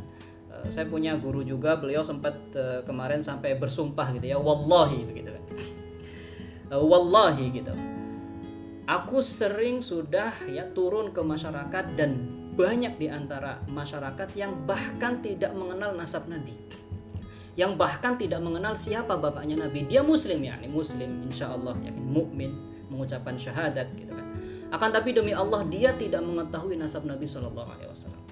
Eh, 0.49 0.71
saya 0.71 0.87
punya 0.87 1.19
guru 1.19 1.43
juga, 1.43 1.75
beliau 1.75 1.99
sempat 1.99 2.35
eh, 2.55 2.81
kemarin 2.87 3.19
sampai 3.19 3.59
bersumpah 3.59 4.15
gitu 4.15 4.31
ya, 4.31 4.37
wallahi 4.39 5.03
begitu 5.03 5.35
kan. 5.35 5.43
wallahi 6.91 7.45
gitu. 7.51 7.73
Aku 8.89 9.21
sering 9.21 9.85
sudah 9.85 10.33
ya 10.49 10.65
turun 10.73 11.13
ke 11.13 11.21
masyarakat 11.21 11.93
dan 11.93 12.25
banyak 12.57 12.97
di 12.97 13.07
antara 13.07 13.61
masyarakat 13.69 14.33
yang 14.33 14.65
bahkan 14.65 15.21
tidak 15.21 15.53
mengenal 15.53 15.93
nasab 15.93 16.25
Nabi 16.25 16.57
yang 17.59 17.75
bahkan 17.75 18.15
tidak 18.15 18.39
mengenal 18.39 18.71
siapa 18.71 19.19
bapaknya 19.19 19.67
Nabi. 19.67 19.83
Dia 19.83 19.99
Muslim 19.99 20.39
ya, 20.47 20.55
Muslim, 20.71 21.27
insya 21.27 21.51
Allah, 21.51 21.75
yakin 21.83 22.07
mukmin, 22.07 22.68
mengucapkan 22.89 23.37
syahadat 23.37 23.87
gitu 23.95 24.11
kan. 24.11 24.27
Akan 24.69 24.89
tapi 24.93 25.13
demi 25.13 25.33
Allah 25.33 25.65
dia 25.65 25.93
tidak 25.97 26.21
mengetahui 26.21 26.77
nasab 26.77 27.05
Nabi 27.05 27.25
Shallallahu 27.25 27.69
Alaihi 27.73 27.89
Wasallam. 27.89 28.23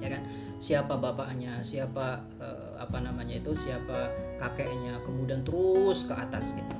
Ya 0.00 0.08
kan? 0.12 0.22
Siapa 0.56 0.96
bapaknya, 0.96 1.60
siapa 1.60 2.24
uh, 2.40 2.80
apa 2.80 3.04
namanya 3.04 3.36
itu, 3.36 3.52
siapa 3.52 4.08
kakeknya, 4.40 4.96
kemudian 5.04 5.44
terus 5.44 6.08
ke 6.08 6.16
atas 6.16 6.56
gitu. 6.56 6.76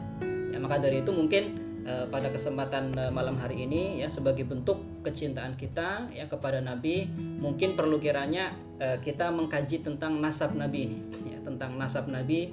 Ya 0.48 0.56
maka 0.56 0.80
dari 0.80 1.04
itu 1.04 1.12
mungkin 1.12 1.66
uh, 1.86 2.04
pada 2.10 2.28
kesempatan 2.32 2.96
uh, 2.98 3.12
malam 3.14 3.38
hari 3.38 3.64
ini 3.64 4.02
ya 4.02 4.10
sebagai 4.10 4.44
bentuk 4.44 4.82
kecintaan 5.06 5.54
kita 5.54 6.10
ya 6.10 6.26
kepada 6.26 6.58
Nabi 6.58 7.06
mungkin 7.38 7.78
perlu 7.78 8.02
kiranya 8.02 8.52
uh, 8.82 8.98
kita 8.98 9.30
mengkaji 9.30 9.86
tentang 9.86 10.18
nasab 10.18 10.58
Nabi 10.58 10.90
ini 10.90 10.98
ya 11.30 11.38
tentang 11.46 11.78
nasab 11.78 12.10
Nabi 12.10 12.50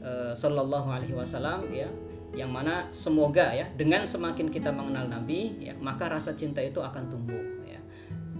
uh, 0.00 0.32
Shallallahu 0.32 0.88
Alaihi 0.88 1.14
Wasallam 1.14 1.68
ya 1.70 1.92
yang 2.30 2.50
mana 2.54 2.86
semoga 2.94 3.50
ya 3.50 3.66
dengan 3.74 4.06
semakin 4.06 4.54
kita 4.54 4.70
mengenal 4.70 5.10
Nabi 5.10 5.58
ya 5.58 5.74
maka 5.82 6.06
rasa 6.06 6.38
cinta 6.38 6.62
itu 6.62 6.78
akan 6.78 7.10
tumbuh 7.10 7.42
ya. 7.66 7.80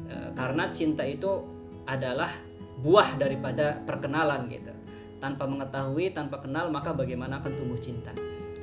E, 0.07 0.15
karena 0.39 0.71
cinta 0.71 1.03
itu 1.03 1.43
adalah 1.87 2.31
buah 2.81 3.19
daripada 3.19 3.83
perkenalan 3.83 4.47
gitu. 4.47 4.71
Tanpa 5.19 5.45
mengetahui 5.45 6.15
tanpa 6.15 6.41
kenal 6.41 6.71
maka 6.71 6.95
bagaimana 6.95 7.43
akan 7.43 7.53
tumbuh 7.53 7.77
cinta? 7.83 8.15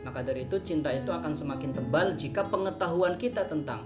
Maka 0.08 0.24
dari 0.24 0.48
itu 0.48 0.58
cinta 0.64 0.90
itu 0.96 1.12
akan 1.12 1.36
semakin 1.36 1.76
tebal 1.76 2.16
jika 2.16 2.48
pengetahuan 2.48 3.20
kita 3.20 3.44
tentang 3.44 3.84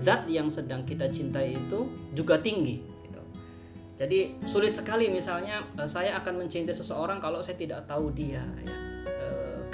zat 0.00 0.26
yang 0.26 0.50
sedang 0.50 0.82
kita 0.82 1.06
cintai 1.06 1.54
itu 1.54 1.86
juga 2.10 2.38
tinggi 2.38 2.82
gitu. 3.06 3.22
jadi 3.94 4.34
sulit 4.42 4.74
sekali 4.74 5.06
misalnya 5.10 5.62
eh, 5.78 5.86
saya 5.86 6.18
akan 6.18 6.44
mencintai 6.46 6.74
seseorang 6.74 7.22
kalau 7.22 7.38
saya 7.38 7.54
tidak 7.54 7.86
tahu 7.86 8.10
dia 8.10 8.42
ya 8.42 8.83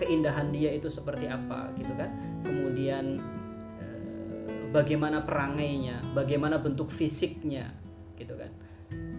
keindahan 0.00 0.48
dia 0.48 0.72
itu 0.72 0.88
seperti 0.88 1.28
apa 1.28 1.70
gitu 1.76 1.92
kan? 1.94 2.10
Kemudian 2.42 3.20
eh, 3.78 4.64
bagaimana 4.72 5.22
perangainya 5.22 6.00
bagaimana 6.16 6.56
bentuk 6.56 6.88
fisiknya 6.88 7.68
gitu 8.16 8.34
kan? 8.34 8.48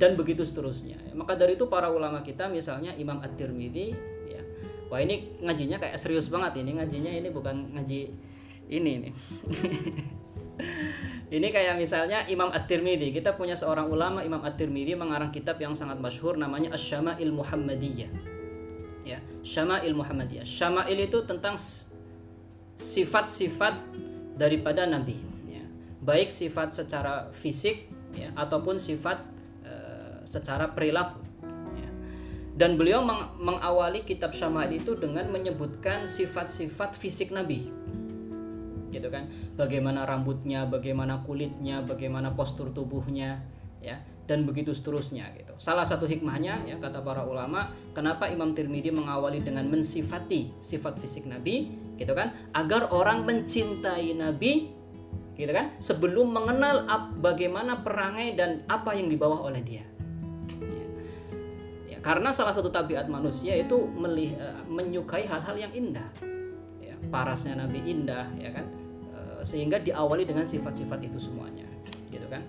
Dan 0.02 0.18
begitu 0.18 0.42
seterusnya. 0.42 0.98
Maka 1.14 1.38
dari 1.38 1.54
itu 1.56 1.70
para 1.70 1.94
ulama 1.94 2.26
kita 2.26 2.50
misalnya 2.50 2.98
Imam 2.98 3.22
At-Tirmidzi 3.22 3.88
ya 4.28 4.42
wah 4.90 5.00
ini 5.00 5.38
ngajinya 5.40 5.78
kayak 5.78 5.96
serius 6.02 6.28
banget 6.28 6.66
ini 6.66 6.76
ngajinya 6.82 7.12
ini 7.14 7.30
bukan 7.30 7.78
ngaji 7.78 8.02
ini 8.72 8.92
nih. 9.08 9.14
Ini 11.32 11.48
kayak 11.48 11.80
misalnya 11.80 12.28
Imam 12.28 12.52
At-Tirmidzi. 12.52 13.16
Kita 13.16 13.40
punya 13.40 13.56
seorang 13.56 13.88
ulama 13.88 14.20
Imam 14.22 14.44
At-Tirmidzi 14.44 15.00
mengarang 15.00 15.32
kitab 15.32 15.58
yang 15.64 15.72
sangat 15.72 15.98
masyhur 15.98 16.36
namanya 16.36 16.76
Asy-Syama'il 16.76 17.32
Muhammadiyah 17.32 18.41
ya 19.06 19.20
Syama'il 19.42 19.94
Muhammadiyah 19.94 20.46
Syama'il 20.46 21.10
itu 21.10 21.24
tentang 21.26 21.58
sifat-sifat 22.78 23.78
daripada 24.38 24.90
Nabi 24.90 25.18
ya. 25.46 25.64
baik 26.02 26.34
sifat 26.34 26.74
secara 26.74 27.30
fisik 27.34 27.90
ya 28.18 28.34
ataupun 28.34 28.82
sifat 28.82 29.22
eh, 29.66 30.26
secara 30.26 30.74
perilaku 30.74 31.22
ya. 31.78 31.90
dan 32.58 32.78
beliau 32.78 33.06
meng- 33.06 33.38
mengawali 33.38 34.02
kitab 34.02 34.34
Syama'il 34.34 34.82
itu 34.82 34.98
dengan 34.98 35.30
menyebutkan 35.30 36.10
sifat-sifat 36.10 36.98
fisik 36.98 37.30
Nabi 37.30 37.70
gitu 38.92 39.08
kan 39.08 39.32
bagaimana 39.56 40.04
rambutnya 40.04 40.68
bagaimana 40.68 41.24
kulitnya 41.24 41.80
bagaimana 41.80 42.36
postur 42.36 42.76
tubuhnya 42.76 43.40
ya 43.82 43.98
dan 44.30 44.48
begitu 44.48 44.72
seterusnya 44.72 45.28
gitu. 45.36 45.52
Salah 45.60 45.84
satu 45.84 46.08
hikmahnya 46.08 46.64
ya 46.64 46.80
kata 46.80 47.04
para 47.04 47.26
ulama 47.26 47.74
kenapa 47.92 48.30
Imam 48.32 48.56
Tirmidzi 48.56 48.94
mengawali 48.94 49.44
dengan 49.44 49.68
mensifati 49.68 50.56
sifat 50.62 50.96
fisik 51.02 51.28
Nabi 51.28 51.68
gitu 52.00 52.16
kan? 52.16 52.32
Agar 52.56 52.94
orang 52.96 53.28
mencintai 53.28 54.16
Nabi 54.16 54.72
gitu 55.36 55.52
kan? 55.52 55.76
Sebelum 55.84 56.32
mengenal 56.32 56.88
bagaimana 57.20 57.84
perangai 57.84 58.38
dan 58.38 58.64
apa 58.72 58.96
yang 58.96 59.12
dibawa 59.12 59.44
oleh 59.44 59.60
dia. 59.66 59.84
Ya. 61.90 62.00
Karena 62.00 62.32
salah 62.32 62.56
satu 62.56 62.72
tabiat 62.72 63.12
manusia 63.12 63.58
itu 63.58 63.84
melih- 63.98 64.38
eh, 64.38 64.64
menyukai 64.70 65.28
hal-hal 65.28 65.60
yang 65.60 65.74
indah. 65.76 66.08
Ya, 66.80 66.96
parasnya 67.12 67.60
Nabi 67.60 67.84
indah 67.84 68.32
ya 68.40 68.54
kan? 68.54 68.64
Eh, 69.12 69.42
sehingga 69.44 69.82
diawali 69.82 70.24
dengan 70.24 70.48
sifat-sifat 70.48 71.04
itu 71.04 71.20
semuanya 71.20 71.68
gitu 72.12 72.28
kan 72.28 72.44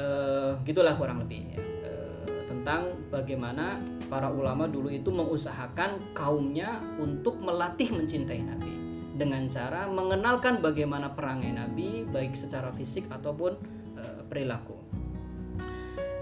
Eh, 0.00 0.50
gitulah 0.64 0.96
kurang 0.96 1.20
lebih 1.20 1.52
ya. 1.52 1.60
Eh, 1.60 2.44
tentang 2.48 2.88
bagaimana 3.12 3.76
para 4.08 4.32
ulama 4.32 4.64
dulu 4.64 4.88
itu 4.88 5.12
mengusahakan 5.12 6.16
kaumnya 6.16 6.80
untuk 6.96 7.36
melatih 7.44 7.92
mencintai 7.92 8.40
Nabi 8.40 8.74
dengan 9.20 9.44
cara 9.44 9.84
mengenalkan 9.84 10.64
bagaimana 10.64 11.12
perangai 11.12 11.52
Nabi 11.52 12.08
baik 12.08 12.32
secara 12.32 12.72
fisik 12.72 13.12
ataupun 13.12 13.52
eh, 14.00 14.20
perilaku. 14.24 14.80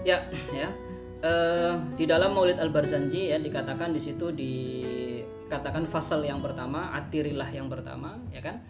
Ya 0.03 0.27
ya. 0.51 0.69
Di 1.99 2.07
dalam 2.07 2.31
Maulid 2.31 2.63
Al 2.63 2.71
Barzanji 2.71 3.27
ya 3.27 3.35
dikatakan 3.35 3.91
di 3.91 3.99
situ 3.99 4.31
dikatakan 4.31 5.83
fasal 5.83 6.23
yang 6.23 6.39
pertama 6.39 6.95
atirillah 6.95 7.51
yang 7.51 7.67
pertama 7.67 8.15
ya 8.31 8.39
kan? 8.39 8.63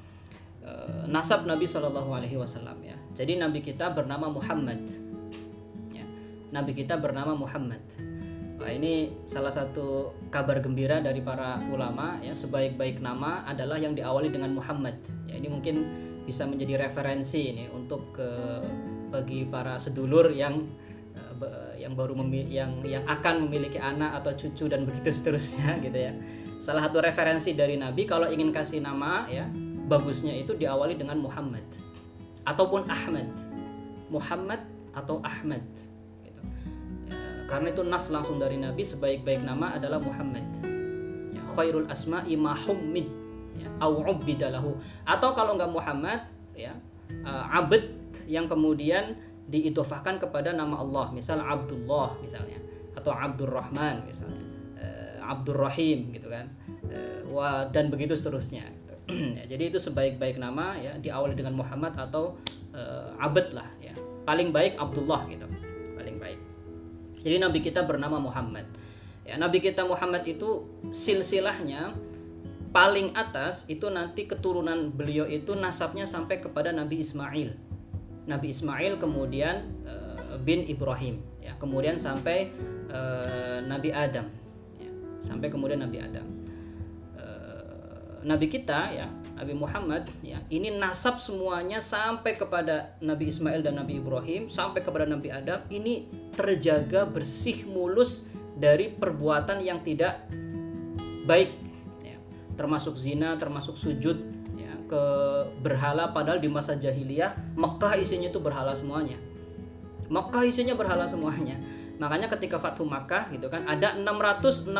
Nasab 1.05 1.45
Nabi 1.45 1.69
Shallallahu 1.69 2.09
Alaihi 2.09 2.41
Wasallam 2.41 2.81
ya 2.81 2.97
jadi 3.13 3.35
Nabi 3.35 3.59
kita 3.59 3.91
bernama 3.91 4.29
Muhammad. 4.29 4.85
Ya. 5.91 6.05
Nabi 6.53 6.71
kita 6.77 6.95
bernama 6.99 7.33
Muhammad. 7.33 7.81
Wah, 8.59 8.71
ini 8.75 9.15
salah 9.23 9.55
satu 9.55 10.11
kabar 10.27 10.59
gembira 10.59 10.99
dari 10.99 11.23
para 11.23 11.63
ulama 11.71 12.19
ya. 12.19 12.35
Sebaik-baik 12.35 12.99
nama 12.99 13.47
adalah 13.47 13.79
yang 13.79 13.95
diawali 13.95 14.29
dengan 14.29 14.51
Muhammad. 14.51 14.99
Ya 15.31 15.39
ini 15.39 15.47
mungkin 15.47 15.75
bisa 16.27 16.45
menjadi 16.45 16.85
referensi 16.85 17.55
ini 17.55 17.71
untuk 17.71 18.13
ke 18.13 18.29
bagi 19.09 19.47
para 19.49 19.79
sedulur 19.81 20.29
yang 20.29 20.67
eh, 21.15 21.81
yang 21.81 21.95
baru 21.95 22.13
memi- 22.19 22.51
yang 22.51 22.83
yang 22.85 23.01
akan 23.07 23.47
memiliki 23.47 23.79
anak 23.81 24.21
atau 24.21 24.35
cucu 24.35 24.67
dan 24.69 24.83
begitu 24.83 25.09
seterusnya 25.09 25.75
gitu 25.85 25.95
ya. 25.95 26.13
Salah 26.59 26.91
satu 26.91 26.99
referensi 26.99 27.55
dari 27.55 27.79
Nabi 27.79 28.03
kalau 28.03 28.27
ingin 28.27 28.51
kasih 28.51 28.83
nama 28.83 29.23
ya 29.31 29.47
bagusnya 29.89 30.35
itu 30.35 30.53
diawali 30.53 30.99
dengan 30.99 31.17
Muhammad 31.23 31.63
ataupun 32.49 32.89
Ahmad. 32.89 33.29
Muhammad 34.09 34.65
atau 34.89 35.21
Ahmad 35.21 35.61
gitu. 36.25 36.41
Ya, 37.05 37.45
karena 37.45 37.69
itu 37.69 37.85
nas 37.85 38.09
langsung 38.09 38.41
dari 38.41 38.57
Nabi 38.57 38.81
sebaik-baik 38.81 39.45
nama 39.45 39.77
adalah 39.77 40.01
Muhammad. 40.01 40.49
Ya, 41.29 41.45
khairul 41.45 41.85
asma'i 41.85 42.33
ma 42.33 42.57
hummid 42.57 43.05
ya, 43.53 43.69
atau 45.05 45.29
kalau 45.37 45.53
nggak 45.53 45.69
Muhammad 45.69 46.25
ya 46.57 46.73
uh, 47.21 47.45
abd 47.53 48.25
yang 48.25 48.49
kemudian 48.49 49.13
diitofahkan 49.49 50.17
kepada 50.17 50.53
nama 50.53 50.81
Allah. 50.81 51.13
Misal 51.13 51.41
Abdullah 51.41 52.17
misalnya. 52.21 52.57
Atau 52.97 53.13
Abdurrahman 53.13 54.05
misalnya. 54.05 54.41
Eh, 54.77 55.17
Abdurrahim 55.21 56.13
gitu 56.13 56.29
kan. 56.29 56.49
Wah 57.29 57.65
dan 57.69 57.89
begitu 57.89 58.13
seterusnya. 58.13 58.65
Ya, 59.09 59.57
jadi 59.57 59.73
itu 59.73 59.81
sebaik-baik 59.81 60.37
nama 60.37 60.77
ya 60.77 60.93
diawali 61.01 61.33
dengan 61.33 61.57
Muhammad 61.57 61.97
atau 61.97 62.37
eh, 62.73 63.09
abd 63.17 63.57
lah 63.57 63.69
ya. 63.81 63.93
Paling 64.23 64.53
baik 64.53 64.77
Abdullah 64.77 65.25
gitu 65.25 65.49
paling 65.97 66.17
baik. 66.21 66.39
Jadi 67.19 67.35
nabi 67.41 67.59
kita 67.59 67.83
bernama 67.83 68.21
Muhammad. 68.21 68.69
Ya 69.25 69.35
nabi 69.35 69.59
kita 69.61 69.83
Muhammad 69.85 70.25
itu 70.29 70.69
silsilahnya 70.93 71.93
paling 72.69 73.17
atas 73.17 73.65
itu 73.65 73.89
nanti 73.89 74.29
keturunan 74.29 74.93
beliau 74.93 75.25
itu 75.25 75.57
nasabnya 75.57 76.05
sampai 76.05 76.37
kepada 76.37 76.69
Nabi 76.69 77.01
Ismail. 77.01 77.57
Nabi 78.29 78.47
Ismail 78.53 79.01
kemudian 79.01 79.73
eh, 79.89 80.37
bin 80.45 80.69
Ibrahim 80.69 81.19
ya. 81.41 81.57
Kemudian 81.57 81.97
sampai 81.97 82.53
eh, 82.93 83.59
Nabi 83.65 83.89
Adam 83.89 84.29
ya, 84.77 84.91
sampai 85.19 85.49
kemudian 85.49 85.81
Nabi 85.81 85.97
Adam 85.97 86.38
Nabi 88.23 88.51
kita 88.51 88.91
ya 88.91 89.07
Nabi 89.39 89.53
Muhammad 89.55 90.07
ya 90.19 90.43
ini 90.51 90.75
nasab 90.75 91.19
semuanya 91.19 91.79
sampai 91.79 92.35
kepada 92.35 92.95
Nabi 92.99 93.31
Ismail 93.31 93.63
dan 93.63 93.79
Nabi 93.79 94.03
Ibrahim 94.03 94.51
sampai 94.51 94.83
kepada 94.83 95.07
Nabi 95.07 95.31
Adam 95.31 95.63
ini 95.71 96.11
terjaga 96.35 97.07
bersih 97.07 97.63
mulus 97.63 98.27
dari 98.59 98.91
perbuatan 98.91 99.63
yang 99.63 99.79
tidak 99.79 100.27
baik 101.23 101.55
ya. 102.03 102.19
termasuk 102.59 102.99
zina 102.99 103.39
termasuk 103.39 103.79
sujud 103.79 104.19
ya, 104.59 104.73
ke 104.89 105.03
berhala 105.63 106.11
padahal 106.11 106.43
di 106.43 106.51
masa 106.51 106.75
jahiliyah 106.75 107.55
Mekah 107.55 107.95
isinya 107.99 108.27
itu 108.27 108.39
berhala 108.43 108.75
semuanya. 108.75 109.15
Mekah 110.09 110.43
isinya 110.43 110.73
berhala 110.73 111.05
semuanya. 111.05 111.55
Makanya 111.99 112.31
ketika 112.31 112.57
Fathu 112.57 112.87
Makkah 112.87 113.27
gitu 113.29 113.51
kan 113.51 113.67
ada 113.67 113.93
661 113.93 114.71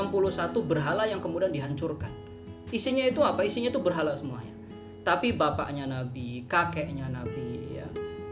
berhala 0.64 1.04
yang 1.04 1.20
kemudian 1.20 1.52
dihancurkan 1.52 2.29
isinya 2.70 3.06
itu 3.06 3.22
apa 3.26 3.42
isinya 3.46 3.74
itu 3.74 3.82
berhala 3.82 4.14
semuanya 4.14 4.54
tapi 5.02 5.34
bapaknya 5.34 5.90
Nabi 5.90 6.46
kakeknya 6.46 7.10
Nabi 7.10 7.82
ya 7.82 7.88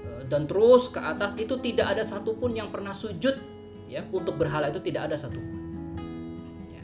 eh, 0.05 0.21
dan 0.29 0.45
terus 0.45 0.93
ke 0.93 1.01
atas 1.01 1.33
itu 1.39 1.57
tidak 1.57 1.97
ada 1.97 2.03
satupun 2.05 2.53
yang 2.53 2.69
pernah 2.69 2.93
sujud 2.93 3.33
ya 3.87 4.03
untuk 4.11 4.35
berhala 4.35 4.69
itu 4.69 4.83
tidak 4.83 5.11
ada 5.11 5.17
satupun 5.17 5.57
Ya. 6.67 6.83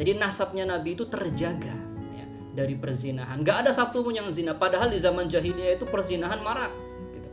Jadi 0.00 0.16
nasabnya 0.16 0.64
Nabi 0.64 0.96
itu 0.96 1.04
terjaga 1.04 1.76
ya, 2.16 2.26
dari 2.56 2.72
perzinahan. 2.72 3.44
Gak 3.44 3.68
ada 3.68 3.70
satupun 3.70 4.16
yang 4.16 4.32
zina. 4.32 4.56
Padahal 4.56 4.88
di 4.88 4.96
zaman 4.96 5.28
jahiliyah 5.28 5.76
itu 5.76 5.84
perzinahan 5.84 6.40
marak. 6.40 6.72
Gitu. 7.12 7.28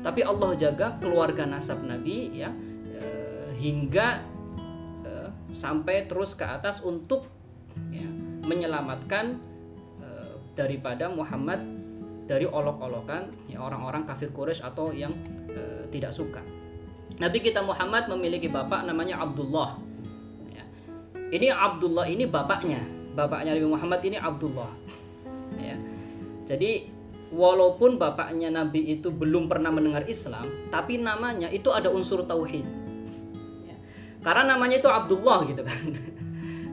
Tapi 0.00 0.20
Allah 0.24 0.56
jaga 0.56 0.96
keluarga 0.96 1.44
nasab 1.44 1.84
Nabi 1.84 2.40
ya 2.40 2.50
eh, 2.96 3.52
hingga 3.60 4.24
eh, 5.04 5.28
sampai 5.52 6.08
terus 6.08 6.32
ke 6.32 6.48
atas 6.48 6.80
untuk 6.80 7.28
ya, 7.92 8.08
menyelamatkan 8.48 9.36
eh, 10.00 10.34
daripada 10.56 11.12
Muhammad 11.12 11.60
dari 12.28 12.44
olok-olokan 12.44 13.28
ya, 13.48 13.60
orang-orang 13.60 14.08
kafir 14.08 14.32
Quraisy 14.32 14.64
atau 14.64 14.92
yang 14.92 15.12
eh, 15.52 15.84
tidak 15.92 16.16
suka. 16.16 16.40
Nabi 17.16 17.40
kita 17.40 17.64
Muhammad 17.64 18.08
memiliki 18.12 18.52
bapak 18.52 18.84
namanya 18.84 19.20
Abdullah. 19.24 19.80
Ya. 20.52 20.64
Ini 21.32 21.52
Abdullah 21.52 22.04
ini 22.04 22.28
bapaknya, 22.28 22.84
bapaknya 23.16 23.56
Nabi 23.56 23.68
Muhammad 23.68 24.00
ini 24.04 24.16
Abdullah. 24.20 24.70
Ya. 25.56 25.76
Jadi 26.44 26.92
walaupun 27.32 27.96
bapaknya 27.96 28.52
Nabi 28.52 28.92
itu 28.92 29.08
belum 29.08 29.48
pernah 29.48 29.72
mendengar 29.72 30.04
Islam, 30.04 30.44
tapi 30.68 31.00
namanya 31.00 31.48
itu 31.48 31.72
ada 31.72 31.88
unsur 31.88 32.28
tauhid. 32.28 32.64
Ya. 33.64 33.76
Karena 34.20 34.54
namanya 34.56 34.78
itu 34.78 34.88
Abdullah 34.92 35.48
gitu 35.48 35.64
kan. 35.64 35.80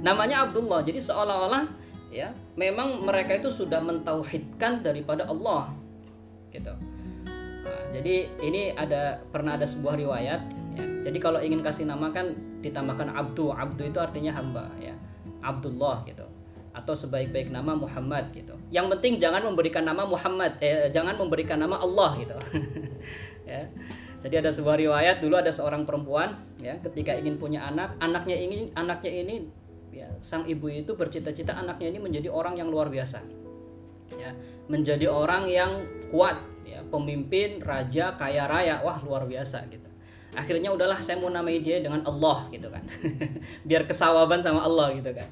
namanya 0.05 0.45
Abdullah 0.45 0.85
jadi 0.85 1.01
seolah-olah 1.01 1.65
ya 2.13 2.29
memang 2.53 3.01
mereka 3.01 3.33
itu 3.33 3.49
sudah 3.49 3.81
mentauhidkan 3.81 4.85
daripada 4.85 5.25
Allah 5.25 5.73
gitu 6.53 6.77
nah, 7.65 7.83
jadi 7.89 8.29
ini 8.45 8.77
ada 8.77 9.17
pernah 9.33 9.57
ada 9.57 9.65
sebuah 9.65 9.97
riwayat 9.97 10.41
ya. 10.77 10.85
jadi 11.09 11.17
kalau 11.17 11.41
ingin 11.41 11.65
kasih 11.65 11.89
nama 11.89 12.13
kan 12.13 12.37
ditambahkan 12.61 13.17
Abdu 13.17 13.49
Abdu 13.49 13.89
itu 13.89 13.97
artinya 13.97 14.29
hamba 14.37 14.69
ya 14.77 14.93
Abdullah 15.41 16.05
gitu 16.05 16.29
atau 16.75 16.91
sebaik-baik 16.91 17.55
nama 17.55 17.71
Muhammad 17.71 18.35
gitu. 18.35 18.51
Yang 18.67 18.99
penting 18.99 19.13
jangan 19.15 19.47
memberikan 19.47 19.87
nama 19.87 20.03
Muhammad, 20.03 20.59
eh, 20.59 20.91
jangan 20.91 21.15
memberikan 21.15 21.55
nama 21.55 21.79
Allah 21.79 22.19
gitu. 22.19 22.35
ya. 23.47 23.63
Jadi 24.19 24.35
ada 24.43 24.51
sebuah 24.51 24.75
riwayat 24.75 25.23
dulu 25.23 25.39
ada 25.39 25.55
seorang 25.55 25.87
perempuan 25.87 26.35
ya 26.59 26.75
ketika 26.83 27.15
ingin 27.15 27.39
punya 27.39 27.63
anak, 27.63 27.95
anaknya 28.03 28.35
ingin 28.35 28.73
anaknya 28.75 29.23
ini 29.23 29.47
ya 29.95 30.11
sang 30.19 30.43
ibu 30.43 30.67
itu 30.67 30.91
bercita-cita 30.99 31.55
anaknya 31.55 31.95
ini 31.95 31.99
menjadi 32.03 32.27
orang 32.27 32.59
yang 32.59 32.67
luar 32.67 32.91
biasa. 32.91 33.23
Ya, 34.19 34.35
menjadi 34.69 35.09
orang 35.09 35.49
yang 35.49 35.81
kuat 36.13 36.37
ya, 36.67 36.83
pemimpin, 36.91 37.63
raja, 37.63 38.13
kaya 38.19 38.45
raya. 38.45 38.83
Wah, 38.83 38.99
luar 39.01 39.25
biasa 39.25 39.65
gitu. 39.71 39.87
Akhirnya 40.35 40.69
udahlah 40.69 40.99
saya 40.99 41.17
mau 41.17 41.31
namai 41.31 41.63
dia 41.63 41.79
dengan 41.79 42.03
Allah 42.03 42.45
gitu 42.51 42.67
kan. 42.67 42.83
Biar 43.67 43.87
kesawaban 43.87 44.43
sama 44.43 44.61
Allah 44.61 44.91
gitu 44.93 45.15
kan 45.15 45.25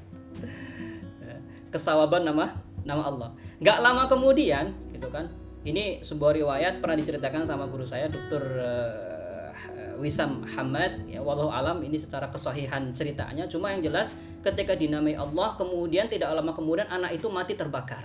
kesawaban 1.74 2.22
nama 2.22 2.54
nama 2.86 3.02
Allah. 3.02 3.30
Gak 3.58 3.82
lama 3.82 4.06
kemudian, 4.06 4.70
gitu 4.94 5.10
kan? 5.10 5.26
Ini 5.66 6.06
sebuah 6.06 6.38
riwayat 6.38 6.78
pernah 6.78 6.94
diceritakan 6.94 7.42
sama 7.42 7.66
guru 7.66 7.82
saya, 7.82 8.06
Dr. 8.06 8.44
Eh, 9.54 9.94
Wisam 9.98 10.42
Hamad. 10.44 11.06
Ya, 11.06 11.22
walau 11.22 11.48
alam 11.48 11.80
ini 11.80 11.96
secara 11.96 12.28
kesahihan 12.28 12.90
ceritanya. 12.90 13.46
Cuma 13.46 13.72
yang 13.72 13.82
jelas, 13.82 14.12
ketika 14.42 14.74
dinamai 14.74 15.14
Allah, 15.16 15.54
kemudian 15.56 16.10
tidak 16.10 16.34
lama 16.34 16.52
kemudian 16.52 16.90
anak 16.90 17.16
itu 17.16 17.30
mati 17.32 17.54
terbakar. 17.56 18.04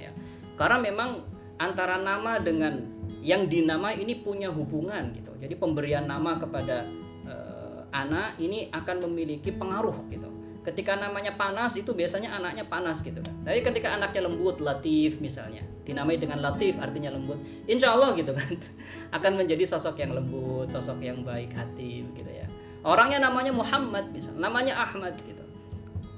Ya. 0.00 0.10
Karena 0.58 0.82
memang 0.82 1.22
antara 1.60 2.00
nama 2.00 2.42
dengan 2.42 2.82
yang 3.22 3.46
dinamai 3.46 4.02
ini 4.02 4.18
punya 4.18 4.50
hubungan 4.50 5.14
gitu. 5.14 5.30
Jadi 5.38 5.54
pemberian 5.54 6.10
nama 6.10 6.40
kepada 6.40 6.88
uh, 7.28 7.86
anak 7.94 8.40
ini 8.42 8.66
akan 8.74 9.06
memiliki 9.06 9.54
pengaruh 9.54 10.10
gitu 10.10 10.41
ketika 10.62 10.94
namanya 10.94 11.34
panas 11.34 11.74
itu 11.74 11.90
biasanya 11.90 12.38
anaknya 12.38 12.62
panas 12.70 13.02
gitu 13.02 13.18
kan. 13.18 13.34
Tapi 13.42 13.66
ketika 13.66 13.98
anaknya 13.98 14.30
lembut 14.30 14.62
latif 14.62 15.18
misalnya 15.18 15.66
dinamai 15.82 16.22
dengan 16.22 16.38
latif 16.38 16.78
artinya 16.78 17.10
lembut 17.10 17.34
insya 17.66 17.98
Allah 17.98 18.14
gitu 18.14 18.30
kan 18.30 18.54
akan 19.18 19.32
menjadi 19.42 19.66
sosok 19.66 19.98
yang 19.98 20.14
lembut 20.14 20.70
sosok 20.70 21.02
yang 21.02 21.26
baik 21.26 21.50
hati 21.50 22.06
gitu 22.14 22.30
ya. 22.30 22.46
Orangnya 22.86 23.26
namanya 23.26 23.50
Muhammad 23.50 24.14
misalnya 24.14 24.46
namanya 24.46 24.74
Ahmad 24.78 25.18
gitu. 25.26 25.42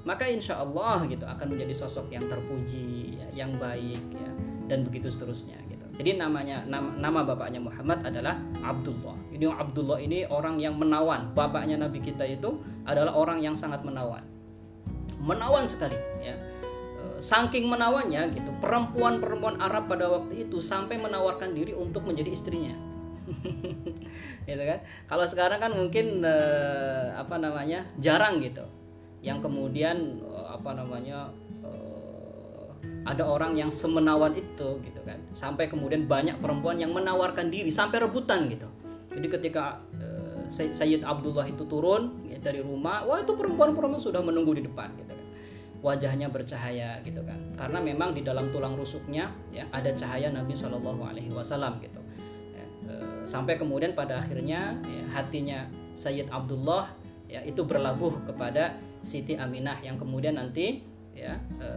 Maka 0.05 0.29
insya 0.29 0.61
Allah 0.61 1.01
gitu 1.09 1.25
akan 1.25 1.57
menjadi 1.57 1.73
sosok 1.73 2.13
yang 2.13 2.29
terpuji 2.29 3.17
ya, 3.17 3.27
yang 3.33 3.57
baik 3.57 4.01
ya 4.13 4.29
dan 4.69 4.85
begitu 4.85 5.09
seterusnya 5.09 5.57
gitu. 5.65 5.81
Jadi 5.97 6.21
namanya 6.21 6.61
nama, 6.69 6.93
nama 6.93 7.25
bapaknya 7.25 7.57
Muhammad 7.57 8.05
adalah 8.05 8.37
Abdullah. 8.61 9.17
Ini 9.33 9.49
Abdullah 9.49 9.97
ini 9.97 10.29
orang 10.29 10.61
yang 10.61 10.77
menawan. 10.77 11.33
Bapaknya 11.33 11.81
Nabi 11.81 12.05
kita 12.05 12.21
itu 12.21 12.61
adalah 12.85 13.17
orang 13.17 13.41
yang 13.41 13.57
sangat 13.57 13.81
menawan 13.81 14.34
menawan 15.25 15.65
sekali 15.65 15.97
ya. 16.21 16.37
E, 17.01 17.03
saking 17.17 17.65
menawannya 17.65 18.31
gitu 18.37 18.53
perempuan-perempuan 18.61 19.57
Arab 19.57 19.89
pada 19.89 20.05
waktu 20.07 20.45
itu 20.45 20.61
sampai 20.61 21.01
menawarkan 21.01 21.57
diri 21.57 21.73
untuk 21.73 22.05
menjadi 22.05 22.29
istrinya. 22.29 22.77
Gitu 24.45 24.61
kan? 24.61 24.79
Kalau 25.09 25.25
sekarang 25.25 25.57
kan 25.57 25.71
mungkin 25.73 26.21
eh, 26.21 27.09
apa 27.17 27.41
namanya 27.41 27.89
jarang 27.97 28.37
gitu. 28.37 28.61
Yang 29.25 29.49
kemudian 29.49 30.21
eh, 30.21 30.47
apa 30.53 30.77
namanya 30.77 31.33
eh, 31.65 32.69
ada 33.05 33.25
orang 33.25 33.57
yang 33.57 33.73
semenawan 33.73 34.37
itu 34.37 34.81
gitu 34.85 35.01
kan. 35.05 35.17
Sampai 35.33 35.65
kemudian 35.69 36.05
banyak 36.05 36.37
perempuan 36.41 36.77
yang 36.77 36.93
menawarkan 36.93 37.49
diri 37.49 37.73
sampai 37.73 38.05
rebutan 38.05 38.45
gitu. 38.49 38.69
Jadi 39.15 39.27
ketika 39.31 39.79
eh, 39.94 39.94
Sayyid 40.49 41.01
Abdullah 41.05 41.45
itu 41.47 41.63
turun 41.65 42.23
ya, 42.27 42.37
dari 42.39 42.61
rumah. 42.61 43.03
Wah 43.05 43.21
itu 43.21 43.33
perempuan-perempuan 43.33 44.01
sudah 44.01 44.21
menunggu 44.21 44.57
di 44.57 44.63
depan 44.65 44.93
gitu 44.99 45.13
kan. 45.13 45.27
Wajahnya 45.85 46.27
bercahaya 46.33 47.01
gitu 47.05 47.21
kan. 47.21 47.37
Karena 47.53 47.79
memang 47.81 48.17
di 48.17 48.25
dalam 48.25 48.49
tulang 48.49 48.73
rusuknya 48.73 49.29
ya 49.53 49.65
ada 49.69 49.93
cahaya 49.93 50.33
Nabi 50.33 50.53
Shallallahu 50.57 51.01
Alaihi 51.05 51.29
Wasallam 51.29 51.77
gitu. 51.83 52.01
Ya, 52.53 52.65
e, 52.89 52.93
sampai 53.29 53.57
kemudian 53.59 53.93
pada 53.93 54.17
akhirnya 54.17 54.77
ya, 54.85 55.03
hatinya 55.13 55.69
Sayyid 55.93 56.33
Abdullah 56.33 56.89
ya 57.29 57.41
itu 57.45 57.61
berlabuh 57.65 58.25
kepada 58.25 58.77
Siti 59.05 59.37
Aminah 59.37 59.77
yang 59.85 60.01
kemudian 60.01 60.41
nanti 60.41 60.81
ya 61.13 61.37
e, 61.61 61.69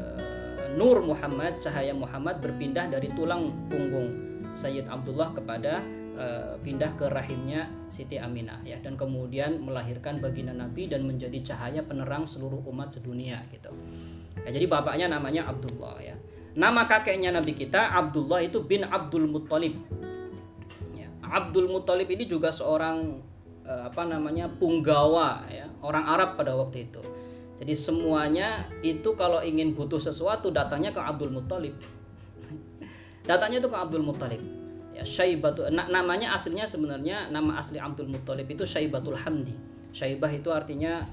Nur 0.76 1.00
Muhammad 1.00 1.56
cahaya 1.58 1.96
Muhammad 1.96 2.44
berpindah 2.44 2.92
dari 2.92 3.08
tulang 3.16 3.50
punggung 3.72 4.28
Sayyid 4.52 4.88
Abdullah 4.88 5.32
kepada 5.32 5.80
e, 6.18 6.26
pindah 6.66 6.98
ke 6.98 7.06
rahimnya 7.06 7.70
Siti 7.86 8.18
Aminah 8.18 8.58
ya 8.66 8.82
dan 8.82 8.98
kemudian 8.98 9.62
melahirkan 9.62 10.18
baginda 10.18 10.50
Nabi 10.50 10.90
dan 10.90 11.06
menjadi 11.06 11.54
cahaya 11.54 11.86
penerang 11.86 12.26
seluruh 12.26 12.58
umat 12.66 12.90
sedunia 12.90 13.38
gitu. 13.54 13.70
Ya, 14.42 14.50
jadi 14.50 14.66
bapaknya 14.66 15.06
namanya 15.06 15.46
Abdullah 15.46 16.02
ya. 16.02 16.18
Nama 16.58 16.90
kakeknya 16.90 17.30
Nabi 17.30 17.54
kita 17.54 17.94
Abdullah 17.94 18.42
itu 18.42 18.58
bin 18.66 18.82
Abdul 18.82 19.30
Muttalib. 19.30 19.78
Ya, 20.98 21.06
Abdul 21.22 21.70
Muttalib 21.70 22.10
ini 22.10 22.26
juga 22.26 22.50
seorang 22.50 23.22
eh, 23.62 23.82
apa 23.86 24.02
namanya 24.02 24.50
punggawa 24.50 25.46
ya, 25.46 25.70
orang 25.86 26.02
Arab 26.02 26.34
pada 26.34 26.58
waktu 26.58 26.90
itu. 26.90 27.02
Jadi 27.58 27.74
semuanya 27.74 28.62
itu 28.86 29.18
kalau 29.18 29.42
ingin 29.42 29.74
butuh 29.74 29.98
sesuatu 29.98 30.50
datangnya 30.54 30.94
ke 30.94 30.98
Abdul 31.02 31.30
Muttalib. 31.30 31.74
datangnya 33.30 33.62
itu 33.62 33.70
ke 33.70 33.78
Abdul 33.78 34.02
Muttalib. 34.06 34.57
Ya, 34.98 35.06
Syaibatul 35.06 35.70
na 35.70 35.86
namanya 35.86 36.34
aslinya 36.34 36.66
sebenarnya 36.66 37.30
nama 37.30 37.54
asli 37.62 37.78
Abdul 37.78 38.10
Muttalib 38.10 38.50
itu 38.50 38.66
Syaibatul 38.66 39.14
Hamdi. 39.14 39.54
Syaibah 39.94 40.28
itu 40.34 40.50
artinya 40.50 41.06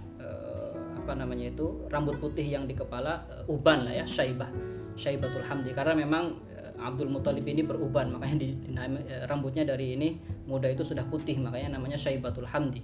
apa 1.05 1.13
namanya 1.13 1.53
itu 1.53 1.85
rambut 1.93 2.17
putih 2.17 2.41
yang 2.41 2.65
di 2.65 2.73
kepala 2.73 3.21
uh, 3.29 3.53
uban 3.53 3.85
lah 3.85 3.93
ya 3.93 4.01
syaibah 4.09 4.49
syaibatul 4.97 5.45
hamdi 5.45 5.69
karena 5.69 5.93
memang 5.93 6.33
uh, 6.49 6.81
Abdul 6.81 7.13
Muthalib 7.13 7.45
ini 7.45 7.61
beruban 7.61 8.09
makanya 8.09 8.41
di, 8.41 8.57
di 8.57 8.73
uh, 8.73 9.21
rambutnya 9.29 9.69
dari 9.69 9.93
ini 9.93 10.17
muda 10.49 10.65
itu 10.65 10.81
sudah 10.81 11.05
putih 11.05 11.37
makanya 11.37 11.77
namanya 11.77 11.93
syaibatul 11.93 12.49
hamdi 12.49 12.81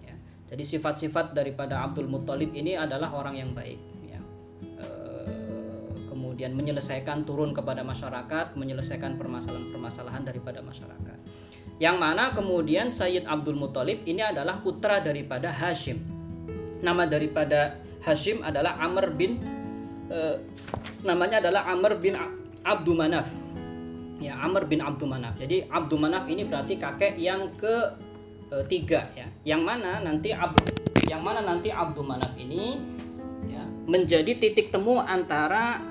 ya. 0.00 0.16
jadi 0.48 0.64
sifat-sifat 0.64 1.36
daripada 1.36 1.84
Abdul 1.84 2.08
Muthalib 2.08 2.48
ini 2.56 2.80
adalah 2.80 3.12
orang 3.12 3.36
yang 3.36 3.52
baik 3.52 3.76
ya. 4.08 4.16
Kemudian 6.40 6.56
menyelesaikan 6.56 7.28
turun 7.28 7.52
kepada 7.52 7.84
masyarakat 7.84 8.56
menyelesaikan 8.56 9.20
permasalahan-permasalahan 9.20 10.24
daripada 10.24 10.64
masyarakat 10.64 11.20
yang 11.76 12.00
mana 12.00 12.32
kemudian 12.32 12.88
Sayyid 12.88 13.28
Abdul 13.28 13.60
Muthalib 13.60 14.00
ini 14.08 14.24
adalah 14.24 14.56
putra 14.64 15.04
daripada 15.04 15.52
Hashim 15.52 16.00
nama 16.80 17.04
daripada 17.04 17.76
Hashim 18.00 18.40
adalah 18.40 18.80
Amr 18.80 19.12
bin 19.12 19.36
uh, 20.08 20.40
namanya 21.04 21.44
adalah 21.44 21.68
Amr 21.68 22.00
bin 22.00 22.16
Abdul 22.64 22.96
Manaf. 22.96 23.28
Ya, 24.20 24.36
Amr 24.40 24.68
bin 24.68 24.80
Abdul 24.84 25.08
Manaf. 25.08 25.36
Jadi 25.36 25.64
Abdul 25.68 26.00
Manaf 26.00 26.24
ini 26.28 26.48
berarti 26.48 26.80
kakek 26.80 27.20
yang 27.20 27.52
ke 27.60 27.96
uh, 28.48 28.64
tiga 28.64 29.04
ya. 29.12 29.28
Yang 29.44 29.62
mana 29.64 30.00
nanti 30.00 30.32
Ab 30.32 30.56
yang 31.04 31.20
mana 31.20 31.44
nanti 31.44 31.68
Abdul 31.68 32.08
Manaf 32.08 32.32
ini 32.40 32.80
ya, 33.48 33.64
menjadi 33.84 34.36
titik 34.36 34.72
temu 34.72 35.00
antara 35.00 35.89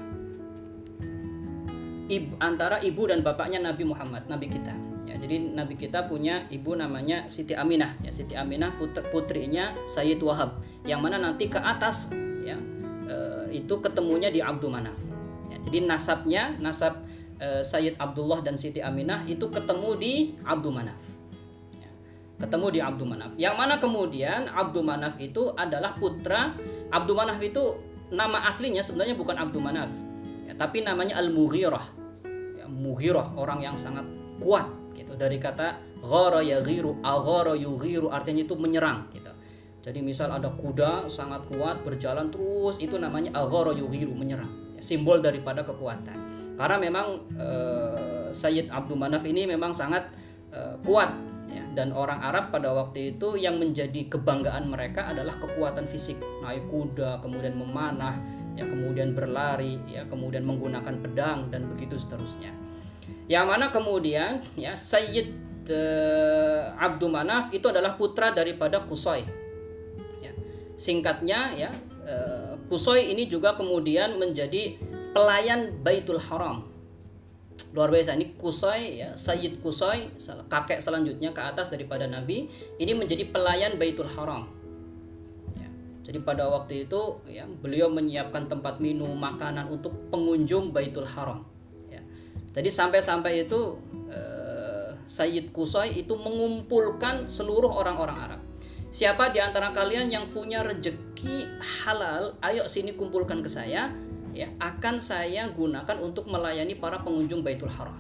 ibu, 2.10 2.36
antara 2.42 2.82
ibu 2.82 3.06
dan 3.08 3.22
bapaknya 3.22 3.62
Nabi 3.62 3.86
Muhammad, 3.86 4.26
Nabi 4.28 4.50
kita. 4.52 4.90
Jadi 5.20 5.52
Nabi 5.52 5.76
kita 5.76 6.08
punya 6.08 6.48
ibu 6.48 6.74
namanya 6.74 7.28
Siti 7.28 7.52
Aminah. 7.52 8.00
Ya 8.00 8.10
Siti 8.10 8.40
Aminah 8.40 8.72
putri 8.80 9.04
putrinya 9.12 9.76
Sayyid 9.86 10.24
Wahab. 10.24 10.64
Yang 10.88 11.00
mana 11.04 11.20
nanti 11.20 11.52
ke 11.52 11.60
atas 11.60 12.16
ya 12.42 12.56
e, 13.06 13.16
itu 13.60 13.76
ketemunya 13.84 14.32
di 14.32 14.40
Abdul 14.40 14.72
Manaf. 14.72 14.96
Ya, 15.52 15.60
jadi 15.60 15.84
nasabnya 15.84 16.56
nasab 16.64 17.04
e, 17.36 17.60
Sayyid 17.62 18.00
Abdullah 18.00 18.40
dan 18.40 18.56
Siti 18.56 18.80
Aminah 18.80 19.28
itu 19.28 19.44
ketemu 19.52 19.90
di 20.00 20.14
Abdul 20.48 20.72
Manaf. 20.72 20.98
Ya, 21.76 21.92
ketemu 22.40 22.68
di 22.72 22.80
Abdul 22.80 23.08
Manaf. 23.12 23.32
Yang 23.36 23.56
mana 23.60 23.76
kemudian 23.78 24.48
Abdul 24.48 24.88
Manaf 24.88 25.20
itu 25.20 25.52
adalah 25.60 26.00
putra 26.00 26.56
Abdul 26.96 27.20
Manaf 27.20 27.44
itu 27.44 27.76
nama 28.10 28.48
aslinya 28.48 28.82
sebenarnya 28.82 29.20
bukan 29.20 29.36
Abdul 29.36 29.62
Manaf. 29.62 29.92
Ya, 30.48 30.56
tapi 30.56 30.80
namanya 30.80 31.20
Al 31.20 31.28
Mughirah 31.28 31.84
ya, 31.84 31.99
Mughirah 32.70 33.34
orang 33.34 33.60
yang 33.66 33.76
sangat 33.76 34.06
kuat 34.38 34.70
gitu. 34.94 35.18
Dari 35.18 35.42
kata 35.42 35.82
ghara 36.00 36.40
yaghiru 36.40 37.02
aghara 37.04 37.58
yughiru 37.58 38.08
artinya 38.14 38.46
itu 38.46 38.56
menyerang 38.56 39.10
gitu. 39.12 39.34
Jadi 39.80 40.00
misal 40.04 40.30
ada 40.30 40.52
kuda 40.52 41.08
sangat 41.08 41.48
kuat 41.48 41.82
berjalan 41.88 42.30
terus 42.30 42.78
itu 42.78 43.00
namanya 43.00 43.34
aghara 43.36 43.74
yughiru 43.74 44.12
menyerang. 44.14 44.50
Ya, 44.76 44.82
simbol 44.84 45.20
daripada 45.24 45.64
kekuatan. 45.64 46.18
Karena 46.60 46.78
memang 46.78 47.08
eh, 47.40 48.30
Sayyid 48.36 48.70
Abdul 48.70 49.00
Manaf 49.00 49.24
ini 49.24 49.48
memang 49.48 49.72
sangat 49.72 50.12
eh, 50.52 50.76
kuat 50.84 51.10
ya. 51.48 51.64
Dan 51.74 51.96
orang 51.96 52.20
Arab 52.20 52.52
pada 52.52 52.76
waktu 52.76 53.16
itu 53.16 53.40
yang 53.40 53.58
menjadi 53.58 54.12
kebanggaan 54.12 54.68
mereka 54.68 55.08
adalah 55.08 55.40
kekuatan 55.40 55.88
fisik. 55.88 56.20
Naik 56.44 56.68
kuda 56.68 57.24
kemudian 57.24 57.56
memanah 57.56 58.20
ya 58.58 58.66
kemudian 58.66 59.14
berlari 59.14 59.78
ya 59.90 60.06
kemudian 60.08 60.46
menggunakan 60.46 60.96
pedang 61.02 61.50
dan 61.54 61.68
begitu 61.70 62.00
seterusnya. 62.00 62.52
Yang 63.30 63.46
mana 63.46 63.66
kemudian 63.70 64.42
ya 64.58 64.74
Sayyid 64.74 65.34
uh, 65.70 66.74
Abdul 66.78 67.14
Manaf 67.14 67.54
itu 67.54 67.70
adalah 67.70 67.94
putra 67.98 68.34
daripada 68.34 68.82
Kusoi 68.86 69.22
ya. 70.22 70.34
singkatnya 70.78 71.54
ya 71.54 71.70
uh, 72.06 72.58
Kusoi 72.66 73.14
ini 73.14 73.30
juga 73.30 73.54
kemudian 73.54 74.18
menjadi 74.18 74.78
pelayan 75.14 75.82
Baitul 75.82 76.22
Haram. 76.22 76.70
Luar 77.74 77.94
biasa 77.94 78.18
ini 78.18 78.34
Kusai 78.34 79.04
ya 79.04 79.10
Sayyid 79.14 79.62
Kusai 79.62 80.10
kakek 80.50 80.82
selanjutnya 80.82 81.30
ke 81.30 81.42
atas 81.44 81.70
daripada 81.70 82.10
Nabi 82.10 82.50
ini 82.82 82.92
menjadi 82.98 83.30
pelayan 83.30 83.78
Baitul 83.78 84.10
Haram 84.10 84.59
jadi 86.10 86.26
pada 86.26 86.50
waktu 86.50 86.90
itu 86.90 87.22
ya 87.30 87.46
beliau 87.46 87.86
menyiapkan 87.94 88.50
tempat 88.50 88.82
minum 88.82 89.14
makanan 89.14 89.70
untuk 89.70 89.94
pengunjung 90.10 90.74
Baitul 90.74 91.06
Haram 91.06 91.46
ya. 91.86 92.02
jadi 92.58 92.70
sampai-sampai 92.74 93.46
itu 93.46 93.78
eh, 94.10 94.98
Sayyid 95.06 95.54
Kusai 95.54 96.02
itu 96.02 96.18
mengumpulkan 96.18 97.30
seluruh 97.30 97.70
orang-orang 97.70 98.18
Arab 98.18 98.42
siapa 98.90 99.30
di 99.30 99.38
antara 99.38 99.70
kalian 99.70 100.10
yang 100.10 100.34
punya 100.34 100.66
rejeki 100.66 101.46
halal 101.86 102.34
ayo 102.42 102.66
sini 102.66 102.98
kumpulkan 102.98 103.46
ke 103.46 103.50
saya 103.54 103.94
ya 104.34 104.50
akan 104.62 104.98
saya 105.02 105.50
gunakan 105.54 105.98
untuk 106.02 106.30
melayani 106.30 106.78
para 106.78 107.02
pengunjung 107.02 107.42
Baitul 107.42 107.72
Haram. 107.74 107.98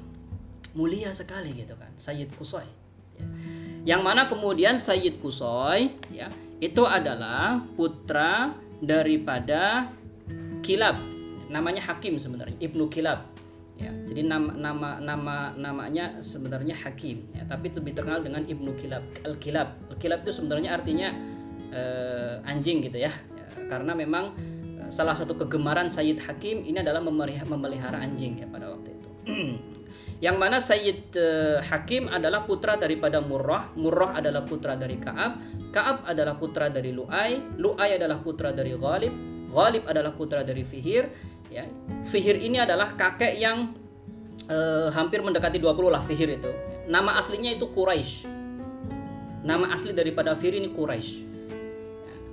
Mulia 0.77 1.09
sekali 1.09 1.49
gitu 1.57 1.73
kan, 1.73 1.89
Sayyid 1.97 2.29
Kusoy. 2.37 2.65
Ya. 3.17 3.25
Yang 3.87 4.01
mana 4.03 4.21
kemudian 4.27 4.75
Sayyid 4.75 5.23
Kusoy 5.23 5.95
ya 6.11 6.27
itu 6.59 6.83
adalah 6.83 7.63
putra 7.75 8.51
daripada 8.83 9.87
Kilab. 10.59 10.99
Namanya 11.47 11.81
Hakim 11.87 12.19
sebenarnya, 12.19 12.59
Ibnu 12.59 12.91
Kilab. 12.91 13.25
Ya, 13.79 13.95
jadi 14.03 14.27
nama 14.27 14.51
nama 14.51 14.99
nama 14.99 15.35
namanya 15.55 16.19
sebenarnya 16.19 16.75
Hakim 16.75 17.31
ya, 17.31 17.47
tapi 17.47 17.71
lebih 17.71 17.95
terkenal 17.95 18.19
dengan 18.19 18.43
Ibnu 18.43 18.75
Kilab. 18.75 19.23
Al-Kilab. 19.23 19.95
Al-Kilab 19.95 20.19
itu 20.27 20.31
sebenarnya 20.35 20.75
artinya 20.75 21.15
uh, 21.71 22.43
anjing 22.43 22.83
gitu 22.83 22.99
ya. 22.99 23.07
ya 23.09 23.47
karena 23.71 23.95
memang 23.95 24.35
salah 24.91 25.15
satu 25.15 25.37
kegemaran 25.39 25.87
Sayyid 25.87 26.19
Hakim 26.27 26.67
ini 26.67 26.81
adalah 26.81 26.99
memelihara 26.99 28.03
anjing 28.03 28.43
ya 28.43 28.47
pada 28.51 28.73
waktu 28.75 28.89
itu. 28.91 29.09
Yang 30.19 30.35
mana 30.35 30.57
Sayyid 30.59 31.15
uh, 31.15 31.57
Hakim 31.63 32.11
adalah 32.11 32.43
putra 32.43 32.75
daripada 32.75 33.23
Murrah, 33.23 33.71
Murrah 33.79 34.19
adalah 34.19 34.43
putra 34.43 34.75
dari 34.75 34.99
Ka'ab, 34.99 35.39
Ka'ab 35.71 36.03
adalah 36.03 36.35
putra 36.35 36.67
dari 36.67 36.91
Lu'ai, 36.91 37.55
Lu'ai 37.55 37.95
adalah 37.95 38.19
putra 38.19 38.51
dari 38.51 38.75
Ghalib, 38.75 39.13
Ghalib 39.47 39.87
adalah 39.87 40.11
putra 40.11 40.43
dari 40.43 40.67
Fihir, 40.67 41.07
ya. 41.47 41.63
Fihir 42.03 42.35
ini 42.35 42.59
adalah 42.59 42.99
kakek 42.99 43.39
yang 43.39 43.71
uh, 44.51 44.91
hampir 44.91 45.23
mendekati 45.23 45.55
20 45.55 45.87
lah 45.87 46.03
Fihir 46.03 46.35
itu. 46.35 46.51
Nama 46.91 47.15
aslinya 47.15 47.55
itu 47.55 47.71
Quraisy. 47.71 48.27
Nama 49.47 49.71
asli 49.71 49.95
daripada 49.95 50.35
Fihir 50.35 50.59
ini 50.59 50.75
Quraisy. 50.75 51.31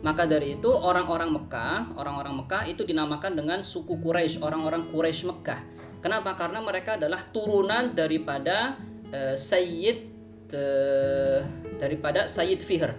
Maka 0.03 0.27
dari 0.27 0.59
itu 0.59 0.69
orang-orang 0.75 1.33
Mekah, 1.33 1.95
orang-orang 1.95 2.43
Mekah 2.43 2.67
itu 2.67 2.83
dinamakan 2.83 3.39
dengan 3.39 3.63
suku 3.63 3.95
Quraisy, 4.03 4.43
orang-orang 4.43 4.91
Quraisy 4.91 5.23
Mekah. 5.31 5.76
Kenapa? 6.07 6.39
Karena 6.39 6.63
mereka 6.63 6.95
adalah 6.95 7.19
turunan 7.35 7.91
daripada 7.91 8.79
uh, 9.11 9.35
Sayyid 9.35 10.07
uh, 10.55 11.43
daripada 11.83 12.31
Sayyid 12.31 12.63
Fihr. 12.63 12.95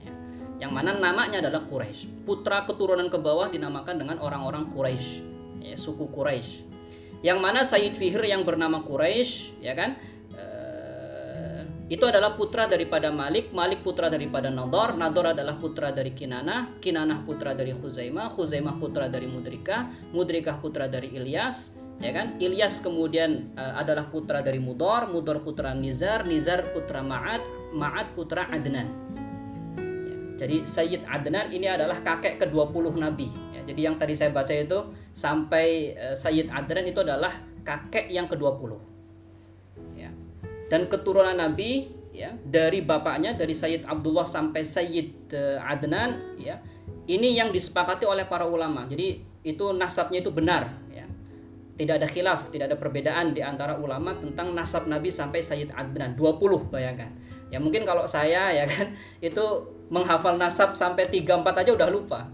Ya. 0.00 0.12
Yang 0.64 0.72
mana 0.72 0.96
namanya 0.96 1.44
adalah 1.44 1.68
Quraisy. 1.68 2.24
Putra 2.24 2.64
keturunan 2.64 3.12
ke 3.12 3.20
bawah 3.20 3.52
dinamakan 3.52 4.00
dengan 4.00 4.16
orang-orang 4.24 4.72
Quraisy, 4.72 5.20
ya, 5.60 5.76
suku 5.76 6.08
Quraisy. 6.08 6.64
Yang 7.20 7.36
mana 7.36 7.60
Sayyid 7.68 7.92
Fihr 8.00 8.24
yang 8.24 8.48
bernama 8.48 8.80
Quraisy, 8.80 9.60
ya 9.60 9.76
kan? 9.76 10.00
itu 11.86 12.02
adalah 12.02 12.34
putra 12.34 12.66
daripada 12.66 13.14
Malik, 13.14 13.54
Malik 13.54 13.78
putra 13.78 14.10
daripada 14.10 14.50
Nador, 14.50 14.98
Nador 14.98 15.30
adalah 15.30 15.54
putra 15.54 15.94
dari 15.94 16.10
Kinanah, 16.10 16.82
Kinanah 16.82 17.22
putra 17.22 17.54
dari 17.54 17.70
Khuzaimah, 17.70 18.26
Khuzaimah 18.34 18.74
putra 18.82 19.06
dari 19.06 19.30
Mudrikah, 19.30 20.10
Mudrikah 20.10 20.58
putra 20.58 20.90
dari 20.90 21.14
Ilyas, 21.14 21.85
ya 22.02 22.10
kan? 22.12 22.36
Ilyas 22.40 22.80
kemudian 22.84 23.52
uh, 23.56 23.78
adalah 23.80 24.08
putra 24.08 24.40
dari 24.40 24.60
Mudor, 24.62 25.08
Mudor 25.08 25.40
putra 25.42 25.72
Nizar, 25.72 26.24
Nizar 26.28 26.66
putra 26.70 27.00
Ma'ad, 27.00 27.42
Ma'ad 27.72 28.12
putra 28.12 28.48
Adnan. 28.48 28.88
Ya, 29.78 30.16
jadi 30.46 30.56
Sayyid 30.66 31.02
Adnan 31.08 31.52
ini 31.52 31.68
adalah 31.68 32.00
kakek 32.00 32.42
ke-20 32.42 32.96
nabi. 32.96 33.28
Ya, 33.56 33.60
jadi 33.64 33.80
yang 33.92 33.96
tadi 33.96 34.12
saya 34.16 34.32
baca 34.32 34.52
itu 34.52 34.92
sampai 35.16 35.96
uh, 35.96 36.16
Sayyid 36.16 36.52
Adnan 36.52 36.88
itu 36.88 37.00
adalah 37.00 37.32
kakek 37.66 38.12
yang 38.12 38.30
ke-20 38.30 38.96
dan 40.66 40.90
keturunan 40.90 41.34
Nabi 41.34 41.90
ya 42.10 42.34
dari 42.42 42.82
bapaknya 42.82 43.36
dari 43.36 43.54
Sayyid 43.54 43.86
Abdullah 43.86 44.26
sampai 44.26 44.66
Sayyid 44.66 45.30
uh, 45.34 45.58
Adnan 45.62 46.38
ya 46.40 46.58
ini 47.06 47.38
yang 47.38 47.54
disepakati 47.54 48.08
oleh 48.08 48.26
para 48.26 48.48
ulama 48.48 48.88
jadi 48.88 49.22
itu 49.46 49.64
nasabnya 49.76 50.24
itu 50.24 50.32
benar 50.34 50.74
ya 50.85 50.85
tidak 51.76 52.00
ada 52.00 52.08
khilaf 52.08 52.48
tidak 52.48 52.72
ada 52.72 52.76
perbedaan 52.80 53.36
di 53.36 53.44
antara 53.44 53.76
ulama 53.76 54.16
tentang 54.16 54.56
nasab 54.56 54.88
Nabi 54.88 55.12
sampai 55.12 55.44
Sayyid 55.44 55.76
Adnan. 55.76 56.16
20 56.16 56.72
bayangkan. 56.72 57.12
Ya 57.52 57.60
mungkin 57.60 57.84
kalau 57.84 58.08
saya 58.08 58.50
ya 58.50 58.64
kan 58.64 58.96
itu 59.28 59.44
menghafal 59.92 60.40
nasab 60.40 60.72
sampai 60.72 61.06
3 61.06 61.44
4 61.44 61.62
aja 61.62 61.70
udah 61.76 61.88
lupa. 61.92 62.26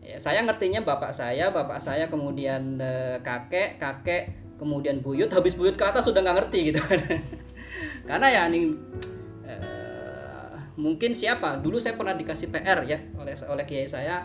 Ya, 0.00 0.16
saya 0.16 0.40
ngertinya 0.42 0.80
bapak 0.80 1.12
saya 1.12 1.52
bapak 1.52 1.82
saya 1.82 2.08
kemudian 2.08 2.80
uh, 2.80 3.18
kakek 3.20 3.76
kakek 3.76 4.32
kemudian 4.56 5.04
buyut 5.04 5.28
habis 5.28 5.58
buyut 5.58 5.76
ke 5.76 5.84
atas 5.84 6.08
sudah 6.08 6.24
nggak 6.24 6.36
ngerti 6.42 6.58
gitu. 6.72 6.80
Kan 6.80 7.00
karena 8.08 8.26
ya 8.32 8.42
ini 8.48 8.72
uh, 9.44 10.56
mungkin 10.80 11.12
siapa? 11.12 11.60
Dulu 11.60 11.76
saya 11.76 12.00
pernah 12.00 12.16
dikasih 12.16 12.48
PR 12.48 12.80
ya 12.88 12.98
oleh 13.20 13.36
oleh 13.44 13.64
kiai 13.68 13.90
saya. 13.90 14.24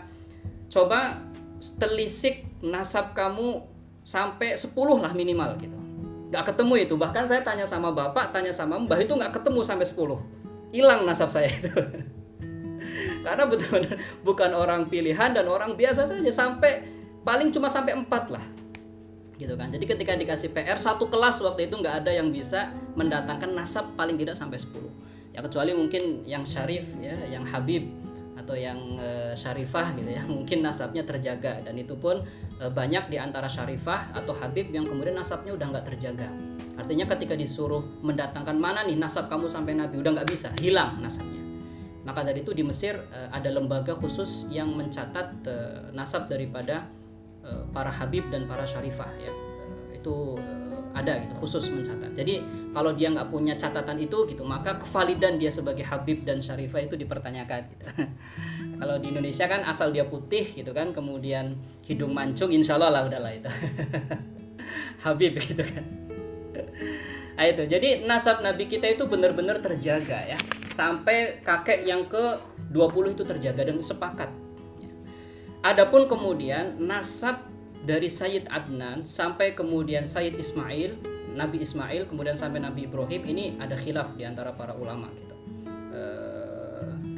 Coba 0.72 1.20
telisik 1.60 2.48
nasab 2.64 3.12
kamu 3.12 3.71
sampai 4.02 4.54
10 4.58 4.74
lah 4.98 5.12
minimal 5.14 5.58
gitu. 5.58 5.78
Nggak 6.30 6.54
ketemu 6.54 6.74
itu. 6.82 6.94
Bahkan 6.98 7.24
saya 7.26 7.40
tanya 7.40 7.66
sama 7.66 7.94
bapak 7.94 8.34
tanya 8.34 8.50
sama 8.50 8.78
mbah 8.78 8.98
itu 8.98 9.12
nggak 9.14 9.40
ketemu 9.40 9.60
sampai 9.62 9.86
10 9.86 10.74
hilang 10.74 11.04
nasab 11.04 11.28
saya 11.30 11.50
itu. 11.52 11.68
Karena 13.24 13.46
betul-betul 13.46 13.94
bukan 14.26 14.50
orang 14.56 14.88
pilihan 14.90 15.30
dan 15.30 15.46
orang 15.46 15.78
biasa 15.78 16.08
saja. 16.08 16.32
Sampai 16.32 16.82
paling 17.22 17.54
cuma 17.54 17.70
sampai 17.70 17.94
empat 17.94 18.34
lah. 18.34 18.44
Gitu 19.38 19.54
kan. 19.54 19.70
Jadi 19.70 19.84
ketika 19.86 20.12
dikasih 20.18 20.50
PR 20.50 20.78
satu 20.78 21.06
kelas 21.06 21.38
waktu 21.42 21.70
itu 21.70 21.78
nggak 21.78 22.06
ada 22.06 22.10
yang 22.10 22.34
bisa 22.34 22.74
mendatangkan 22.98 23.54
nasab 23.54 23.94
paling 23.94 24.18
tidak 24.18 24.34
sampai 24.34 24.58
10 24.58 25.02
ya 25.32 25.40
kecuali 25.40 25.72
mungkin 25.72 26.22
yang 26.28 26.44
syarif 26.44 26.92
ya 27.00 27.16
yang 27.24 27.42
habib 27.48 27.88
atau 28.32 28.56
yang 28.56 28.96
e, 28.96 29.36
syarifah 29.36 29.92
gitu 29.96 30.08
ya 30.08 30.22
mungkin 30.36 30.64
nasabnya 30.64 31.04
terjaga. 31.04 31.60
Dan 31.60 31.76
itu 31.76 31.94
pun 31.96 32.24
e, 32.56 32.64
banyak 32.68 33.12
di 33.12 33.16
antara 33.20 33.50
syarifah 33.50 34.16
atau 34.16 34.32
habib 34.36 34.72
yang 34.72 34.88
kemudian 34.88 35.16
nasabnya 35.16 35.52
udah 35.52 35.66
nggak 35.72 35.86
terjaga. 35.92 36.28
Artinya 36.76 37.04
ketika 37.16 37.36
disuruh 37.36 37.84
mendatangkan 38.00 38.56
mana 38.56 38.84
nih 38.84 38.96
nasab 38.96 39.28
kamu 39.28 39.46
sampai 39.48 39.76
nabi? 39.76 40.00
Udah 40.00 40.16
nggak 40.20 40.28
bisa 40.28 40.48
hilang 40.58 41.00
nasabnya. 41.02 41.40
Maka 42.02 42.26
dari 42.26 42.42
itu 42.42 42.50
di 42.56 42.64
Mesir 42.66 42.98
e, 42.98 43.30
ada 43.30 43.48
lembaga 43.52 43.92
khusus 43.92 44.48
yang 44.48 44.72
mencatat 44.72 45.28
e, 45.44 45.54
nasab 45.92 46.26
daripada 46.32 46.88
Eh, 47.42 47.64
para 47.74 47.90
habib 47.90 48.30
dan 48.30 48.46
para 48.46 48.62
syarifah 48.62 49.10
ya. 49.18 49.34
Eh, 49.90 49.98
itu 49.98 50.38
eh, 50.38 50.61
ada 50.92 51.18
gitu 51.24 51.34
khusus 51.36 51.72
mencatat. 51.72 52.12
Jadi 52.14 52.44
kalau 52.72 52.92
dia 52.92 53.08
nggak 53.12 53.28
punya 53.28 53.56
catatan 53.56 53.98
itu 54.00 54.28
gitu 54.28 54.44
maka 54.44 54.76
kevalidan 54.78 55.40
dia 55.40 55.48
sebagai 55.48 55.84
habib 55.88 56.24
dan 56.24 56.38
syarifah 56.40 56.84
itu 56.84 56.94
dipertanyakan 56.96 57.60
gitu. 57.72 57.84
kalau 58.80 58.96
di 59.00 59.12
Indonesia 59.12 59.48
kan 59.48 59.64
asal 59.64 59.90
dia 59.90 60.04
putih 60.04 60.44
gitu 60.52 60.70
kan 60.76 60.92
kemudian 60.92 61.56
hidung 61.84 62.12
mancung 62.12 62.52
insya 62.52 62.76
Allah 62.76 63.00
lah 63.00 63.02
udahlah 63.08 63.32
itu 63.32 63.50
habib 65.04 65.36
gitu 65.40 65.64
kan. 65.64 65.84
Nah 67.32 67.48
itu 67.48 67.64
jadi 67.64 68.04
nasab 68.04 68.44
Nabi 68.44 68.68
kita 68.68 68.86
itu 68.92 69.08
benar-benar 69.08 69.64
terjaga 69.64 70.20
ya 70.20 70.38
sampai 70.76 71.40
kakek 71.40 71.88
yang 71.88 72.04
ke 72.04 72.38
20 72.70 73.16
itu 73.16 73.24
terjaga 73.24 73.64
dan 73.64 73.80
sepakat 73.80 74.28
Adapun 75.62 76.10
kemudian 76.10 76.74
nasab 76.82 77.51
dari 77.82 78.06
Sayyid 78.06 78.46
Adnan 78.46 79.02
sampai 79.02 79.58
kemudian 79.58 80.06
Sayyid 80.06 80.38
Ismail, 80.38 81.02
Nabi 81.34 81.62
Ismail, 81.62 82.06
kemudian 82.06 82.38
sampai 82.38 82.62
Nabi 82.62 82.86
Ibrahim 82.86 83.22
ini 83.26 83.44
ada 83.58 83.74
khilaf 83.74 84.14
di 84.14 84.22
antara 84.22 84.54
para 84.54 84.78
ulama 84.78 85.10
gitu. 85.10 85.34
E, 85.90 86.02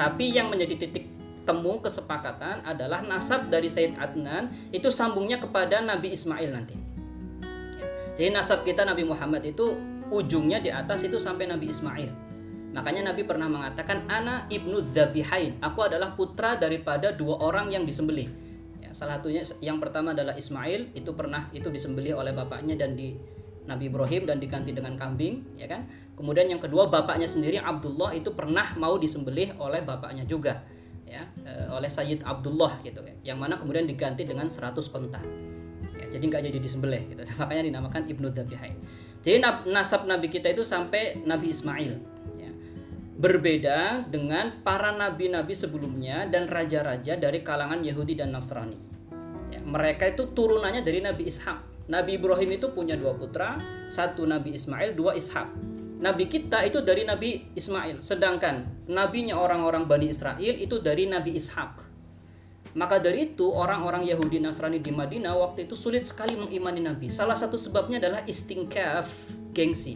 tapi 0.00 0.32
yang 0.32 0.48
menjadi 0.48 0.88
titik 0.88 1.12
temu 1.44 1.76
kesepakatan 1.84 2.64
adalah 2.64 3.04
nasab 3.04 3.52
dari 3.52 3.68
Sayyid 3.68 4.00
Adnan 4.00 4.48
itu 4.72 4.88
sambungnya 4.88 5.36
kepada 5.36 5.84
Nabi 5.84 6.16
Ismail 6.16 6.48
nanti. 6.48 6.76
Jadi 8.16 8.30
nasab 8.32 8.64
kita 8.64 8.88
Nabi 8.88 9.04
Muhammad 9.04 9.44
itu 9.44 9.76
ujungnya 10.08 10.62
di 10.64 10.72
atas 10.72 11.04
itu 11.04 11.20
sampai 11.20 11.44
Nabi 11.44 11.68
Ismail. 11.68 12.10
Makanya 12.74 13.14
Nabi 13.14 13.22
pernah 13.22 13.46
mengatakan 13.46 14.08
ana 14.10 14.50
ibnu 14.50 14.82
Zabihain. 14.82 15.60
Aku 15.62 15.86
adalah 15.86 16.16
putra 16.18 16.58
daripada 16.58 17.14
dua 17.14 17.38
orang 17.38 17.70
yang 17.70 17.86
disembelih. 17.86 18.43
Salah 18.94 19.18
satunya 19.18 19.42
yang 19.58 19.82
pertama 19.82 20.14
adalah 20.14 20.38
Ismail, 20.38 20.94
itu 20.94 21.10
pernah 21.18 21.50
itu 21.50 21.66
disembelih 21.66 22.14
oleh 22.14 22.30
bapaknya 22.30 22.78
dan 22.78 22.94
di 22.94 23.18
Nabi 23.66 23.90
Ibrahim 23.90 24.22
dan 24.30 24.38
diganti 24.38 24.70
dengan 24.70 24.94
kambing, 24.94 25.58
ya 25.58 25.66
kan? 25.66 25.90
Kemudian 26.14 26.46
yang 26.46 26.62
kedua 26.62 26.86
bapaknya 26.86 27.26
sendiri 27.26 27.58
Abdullah 27.58 28.14
itu 28.14 28.30
pernah 28.30 28.62
mau 28.78 28.94
disembelih 28.94 29.58
oleh 29.58 29.82
bapaknya 29.82 30.22
juga, 30.28 30.62
ya, 31.10 31.26
eh, 31.42 31.66
oleh 31.74 31.90
Sayyid 31.90 32.22
Abdullah 32.22 32.78
gitu 32.86 33.02
ya. 33.02 33.34
Yang 33.34 33.38
mana 33.42 33.54
kemudian 33.58 33.82
diganti 33.82 34.22
dengan 34.22 34.46
100 34.46 34.86
onta. 34.94 35.18
Ya, 35.98 36.06
jadi 36.14 36.24
nggak 36.30 36.42
jadi 36.54 36.58
disembelih 36.62 37.02
gitu. 37.10 37.20
Makanya 37.42 37.66
dinamakan 37.66 38.06
Ibnu 38.06 38.30
Zabihain. 38.30 38.78
Jadi 39.24 39.42
nasab 39.72 40.06
Nabi 40.06 40.30
kita 40.30 40.54
itu 40.54 40.62
sampai 40.62 41.24
Nabi 41.26 41.50
Ismail. 41.50 42.13
Berbeda 43.14 44.02
dengan 44.10 44.58
para 44.66 44.90
nabi-nabi 44.90 45.54
sebelumnya 45.54 46.26
dan 46.26 46.50
raja-raja 46.50 47.14
dari 47.14 47.46
kalangan 47.46 47.78
Yahudi 47.86 48.18
dan 48.18 48.34
Nasrani. 48.34 48.78
Ya, 49.54 49.62
mereka 49.62 50.10
itu 50.10 50.34
turunannya 50.34 50.82
dari 50.82 50.98
Nabi 50.98 51.30
Ishak. 51.30 51.86
Nabi 51.86 52.18
Ibrahim 52.18 52.58
itu 52.58 52.74
punya 52.74 52.98
dua 52.98 53.14
putra, 53.14 53.54
satu 53.86 54.26
Nabi 54.26 54.58
Ismail, 54.58 54.98
dua 54.98 55.14
Ishak. 55.14 55.46
Nabi 56.02 56.26
kita 56.26 56.66
itu 56.66 56.82
dari 56.82 57.06
Nabi 57.06 57.54
Ismail, 57.54 58.02
sedangkan 58.02 58.84
nabinya 58.90 59.38
orang-orang 59.38 59.86
Bani 59.86 60.10
Israel 60.10 60.54
itu 60.58 60.82
dari 60.82 61.06
Nabi 61.06 61.38
Ishak. 61.38 61.94
Maka 62.74 62.98
dari 62.98 63.30
itu 63.30 63.46
orang-orang 63.54 64.02
Yahudi 64.02 64.42
Nasrani 64.42 64.82
di 64.82 64.90
Madinah 64.90 65.38
waktu 65.38 65.70
itu 65.70 65.78
sulit 65.78 66.02
sekali 66.02 66.34
mengimani 66.34 66.82
Nabi. 66.82 67.06
Salah 67.06 67.38
satu 67.38 67.54
sebabnya 67.54 68.02
adalah 68.02 68.26
istingkaf, 68.26 69.06
gengsi. 69.54 69.94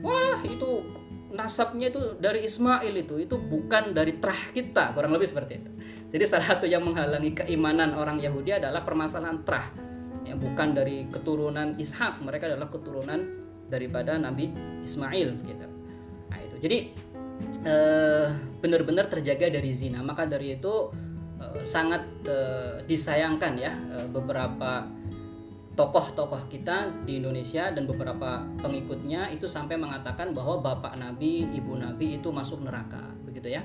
Wah, 0.00 0.40
itu 0.48 1.01
nasabnya 1.32 1.88
itu 1.88 2.16
dari 2.20 2.44
Ismail 2.44 2.94
itu, 2.94 3.18
itu 3.18 3.36
bukan 3.36 3.96
dari 3.96 4.20
terah 4.20 4.42
kita, 4.52 4.92
kurang 4.92 5.16
lebih 5.16 5.28
seperti 5.28 5.52
itu. 5.58 5.70
Jadi 6.12 6.24
salah 6.28 6.46
satu 6.56 6.68
yang 6.68 6.84
menghalangi 6.84 7.32
keimanan 7.32 7.96
orang 7.96 8.20
Yahudi 8.20 8.52
adalah 8.52 8.84
permasalahan 8.84 9.40
terah. 9.42 9.72
Ya, 10.22 10.38
bukan 10.38 10.76
dari 10.76 11.08
keturunan 11.10 11.74
Ishak, 11.80 12.22
mereka 12.22 12.46
adalah 12.46 12.68
keturunan 12.70 13.20
daripada 13.66 14.20
Nabi 14.20 14.52
Ismail 14.84 15.28
gitu. 15.48 15.66
Nah, 16.30 16.38
itu. 16.38 16.56
Jadi 16.62 16.78
eh, 17.64 18.28
benar-benar 18.60 19.08
terjaga 19.08 19.48
dari 19.48 19.72
zina. 19.72 20.04
Maka 20.04 20.28
dari 20.28 20.60
itu 20.60 20.92
Eh, 21.42 21.64
sangat 21.66 22.02
uh, 22.30 22.78
disayangkan 22.86 23.52
ya 23.58 23.74
beberapa 24.14 24.86
tokoh-tokoh 25.72 26.52
kita 26.52 26.92
di 27.08 27.16
Indonesia 27.16 27.72
dan 27.72 27.88
beberapa 27.88 28.44
pengikutnya 28.60 29.32
itu 29.32 29.48
sampai 29.48 29.80
mengatakan 29.80 30.36
bahwa 30.36 30.60
bapak 30.60 31.00
nabi, 31.00 31.48
ibu 31.48 31.80
nabi 31.80 32.20
itu 32.20 32.28
masuk 32.28 32.60
neraka, 32.60 33.00
begitu 33.24 33.56
ya. 33.56 33.64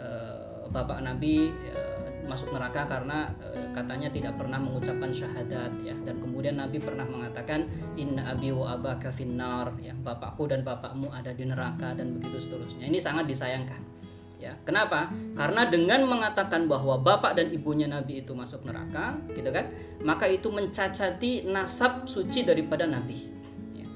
Uh, 0.00 0.66
bapak 0.72 1.04
nabi 1.04 1.52
uh, 1.76 2.02
masuk 2.24 2.50
neraka 2.56 2.88
karena 2.88 3.28
uh, 3.38 3.68
katanya 3.76 4.08
tidak 4.08 4.34
pernah 4.40 4.56
mengucapkan 4.56 5.12
syahadat 5.12 5.70
ya 5.84 5.94
dan 6.02 6.16
kemudian 6.18 6.56
nabi 6.58 6.80
pernah 6.80 7.04
mengatakan 7.04 7.68
inna 7.94 8.32
abi 8.32 8.50
wa 8.50 8.72
abaka 8.72 9.12
finnar 9.12 9.76
ya 9.78 9.92
bapakku 9.92 10.48
dan 10.48 10.64
bapakmu 10.64 11.12
ada 11.12 11.30
di 11.36 11.44
neraka 11.44 11.92
dan 11.92 12.16
begitu 12.16 12.48
seterusnya. 12.48 12.88
Ini 12.88 12.98
sangat 12.98 13.28
disayangkan 13.28 14.01
ya 14.42 14.58
kenapa? 14.66 15.06
Karena 15.38 15.70
dengan 15.70 16.02
mengatakan 16.02 16.66
bahwa 16.66 16.98
bapak 16.98 17.38
dan 17.38 17.54
ibunya 17.54 17.86
nabi 17.86 18.26
itu 18.26 18.34
masuk 18.34 18.66
neraka 18.66 19.14
gitu 19.30 19.54
kan? 19.54 19.70
Maka 20.02 20.26
itu 20.26 20.50
mencacati 20.50 21.46
nasab 21.46 22.10
suci 22.10 22.42
daripada 22.42 22.90
nabi. 22.90 23.30
Ya. 23.78 23.86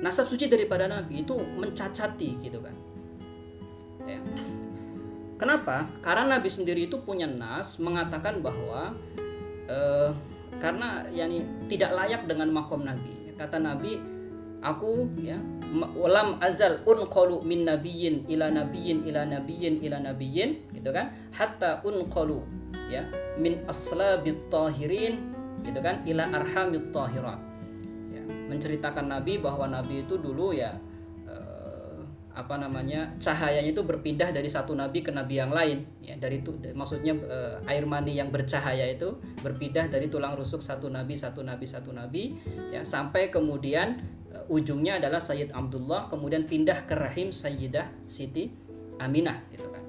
nasab 0.00 0.24
suci 0.24 0.48
daripada 0.48 0.88
nabi 0.88 1.20
itu 1.20 1.36
mencacati 1.36 2.40
gitu 2.40 2.64
kan? 2.64 2.72
Ya. 4.08 4.24
kenapa? 5.36 5.84
Karena 6.00 6.40
nabi 6.40 6.48
sendiri 6.48 6.88
itu 6.88 6.96
punya 7.04 7.28
nas 7.28 7.76
mengatakan 7.76 8.40
bahwa 8.40 8.96
eh, 9.68 10.10
karena 10.56 11.04
yani 11.12 11.44
tidak 11.68 11.92
layak 11.92 12.24
dengan 12.24 12.48
makom 12.48 12.88
nabi. 12.88 13.36
Kata 13.36 13.60
nabi 13.60 14.00
aku 14.64 15.12
ya 15.20 15.36
walam 15.74 16.38
azal 16.38 16.78
unqalu 16.86 17.42
min 17.42 17.66
nabiyyin 17.66 18.24
ila 18.30 18.48
nabiyyin 18.54 19.02
ila 19.02 19.26
nabiyyin 19.26 19.82
ila 19.82 19.98
nabiyyin 19.98 20.50
gitu 20.70 20.90
kan? 20.94 21.10
Hatta 21.34 21.82
unqalu 21.82 22.42
ya 22.86 23.02
min 23.36 23.58
aslabit 23.66 24.46
tahirin 24.46 25.34
gitu 25.66 25.80
kan? 25.82 26.06
Ila 26.06 26.30
arhamit 26.30 26.94
tahirat. 26.94 27.40
Ya, 28.06 28.22
menceritakan 28.22 29.10
nabi 29.10 29.42
bahwa 29.42 29.66
nabi 29.66 30.06
itu 30.06 30.14
dulu 30.14 30.54
ya 30.54 30.78
eh, 31.26 31.98
apa 32.30 32.54
namanya 32.62 33.10
cahayanya 33.18 33.74
itu 33.74 33.82
berpindah 33.82 34.30
dari 34.30 34.46
satu 34.46 34.78
nabi 34.78 35.02
ke 35.02 35.10
nabi 35.10 35.42
yang 35.42 35.50
lain 35.50 35.82
ya. 35.98 36.14
Dari 36.14 36.46
itu 36.46 36.54
maksudnya 36.72 37.18
eh, 37.26 37.58
air 37.66 37.82
mani 37.82 38.14
yang 38.14 38.30
bercahaya 38.30 38.86
itu 38.86 39.18
berpindah 39.42 39.90
dari 39.90 40.06
tulang 40.06 40.38
rusuk 40.38 40.62
satu 40.62 40.86
nabi 40.86 41.18
satu 41.18 41.42
nabi 41.42 41.66
satu 41.66 41.90
nabi 41.90 42.38
ya. 42.70 42.86
Sampai 42.86 43.34
kemudian 43.34 43.98
ujungnya 44.46 44.98
adalah 45.02 45.18
Sayyid 45.18 45.52
Abdullah 45.52 46.10
kemudian 46.10 46.46
pindah 46.46 46.86
ke 46.86 46.94
rahim 46.94 47.30
Sayyidah 47.34 47.90
Siti 48.06 48.50
Aminah 48.96 49.44
gitu 49.52 49.68
kan. 49.68 49.84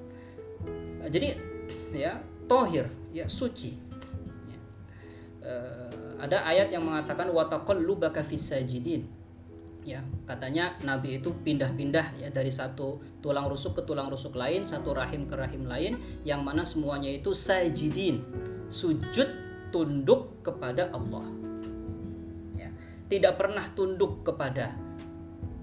Jadi 1.08 1.38
ya 1.96 2.20
tohir 2.44 2.88
ya 3.14 3.24
suci. 3.24 3.72
Ya. 4.48 4.60
Uh, 5.40 6.18
ada 6.18 6.44
ayat 6.44 6.68
yang 6.68 6.84
mengatakan 6.84 7.30
wataqallubaka 7.30 8.20
fis 8.26 8.50
sajidin. 8.50 9.08
Ya 9.86 10.04
katanya 10.28 10.76
nabi 10.84 11.16
itu 11.16 11.32
pindah-pindah 11.32 12.20
ya 12.20 12.28
dari 12.28 12.52
satu 12.52 13.00
tulang 13.24 13.48
rusuk 13.48 13.80
ke 13.80 13.82
tulang 13.88 14.12
rusuk 14.12 14.36
lain 14.36 14.66
satu 14.66 14.92
rahim 14.92 15.24
ke 15.24 15.32
rahim 15.32 15.64
lain 15.64 15.96
yang 16.28 16.44
mana 16.44 16.60
semuanya 16.60 17.08
itu 17.08 17.32
sajidin 17.32 18.20
sujud 18.68 19.28
tunduk 19.72 20.44
kepada 20.44 20.92
Allah 20.92 21.24
tidak 23.08 23.40
pernah 23.40 23.64
tunduk 23.72 24.22
kepada 24.22 24.76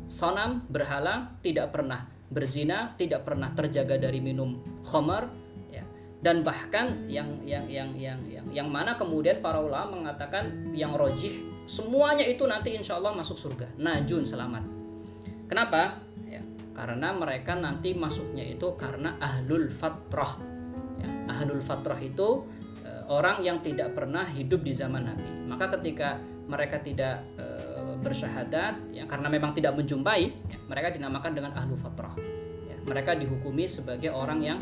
sonam 0.05 0.65
berhala, 0.69 1.38
tidak 1.41 1.73
pernah 1.73 2.10
berzina, 2.29 2.93
tidak 2.97 3.25
pernah 3.25 3.53
terjaga 3.53 4.01
dari 4.01 4.17
minum 4.21 4.62
khamar, 4.81 5.29
ya. 5.69 5.86
dan 6.25 6.41
bahkan 6.41 7.05
yang 7.05 7.41
yang 7.45 7.65
yang 7.69 7.93
yang 7.93 8.19
yang 8.25 8.45
yang 8.49 8.67
mana 8.69 8.97
kemudian 8.97 9.41
para 9.41 9.62
ulama 9.62 10.01
mengatakan 10.01 10.73
yang 10.73 10.97
rojih 10.97 11.45
semuanya 11.69 12.25
itu 12.25 12.45
nanti 12.45 12.73
insya 12.73 12.97
Allah 12.97 13.13
masuk 13.13 13.38
surga, 13.38 13.77
najun 13.77 14.25
selamat. 14.25 14.65
Kenapa? 15.45 16.01
Ya, 16.25 16.41
karena 16.73 17.13
mereka 17.13 17.53
nanti 17.53 17.93
masuknya 17.93 18.45
itu 18.45 18.73
karena 18.77 19.17
ahlul 19.21 19.69
fatrah. 19.69 20.41
Ya, 20.97 21.10
ahlul 21.29 21.62
fatrah 21.62 22.01
itu 22.01 22.49
e, 22.81 22.89
orang 23.10 23.45
yang 23.45 23.62
tidak 23.62 23.93
pernah 23.93 24.25
hidup 24.25 24.65
di 24.65 24.73
zaman 24.73 25.05
Nabi. 25.05 25.29
Maka 25.45 25.77
ketika 25.77 26.17
mereka 26.45 26.77
tidak 26.81 27.25
e, 27.38 27.45
bersyahadat 28.05 28.93
ya 28.93 29.03
karena 29.10 29.27
memang 29.29 29.51
tidak 29.58 29.73
menjumpai 29.73 30.29
ya, 30.29 30.58
mereka 30.69 30.93
dinamakan 30.93 31.31
dengan 31.34 31.51
ahlu 31.58 31.73
fatrah 31.73 32.13
ya, 32.69 32.77
mereka 32.86 33.17
dihukumi 33.17 33.65
sebagai 33.65 34.13
orang 34.13 34.39
yang 34.41 34.60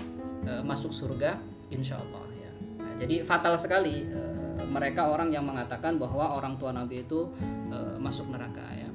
e, 0.47 0.63
masuk 0.63 0.95
surga 0.95 1.35
insya 1.67 1.99
Allah 1.99 2.23
ya. 2.39 2.51
Nah, 2.79 2.93
jadi 2.95 3.15
fatal 3.27 3.59
sekali 3.59 4.07
e, 4.07 4.21
mereka 4.63 5.11
orang 5.11 5.29
yang 5.29 5.43
mengatakan 5.43 5.99
bahwa 5.99 6.39
orang 6.39 6.55
tua 6.55 6.71
Nabi 6.71 7.03
itu 7.03 7.27
e, 7.67 7.77
masuk 7.99 8.31
neraka 8.31 8.63
ya. 8.73 8.89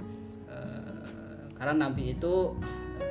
E, 0.49 0.57
karena 1.53 1.89
Nabi 1.89 2.17
itu 2.17 2.57
e, 3.05 3.09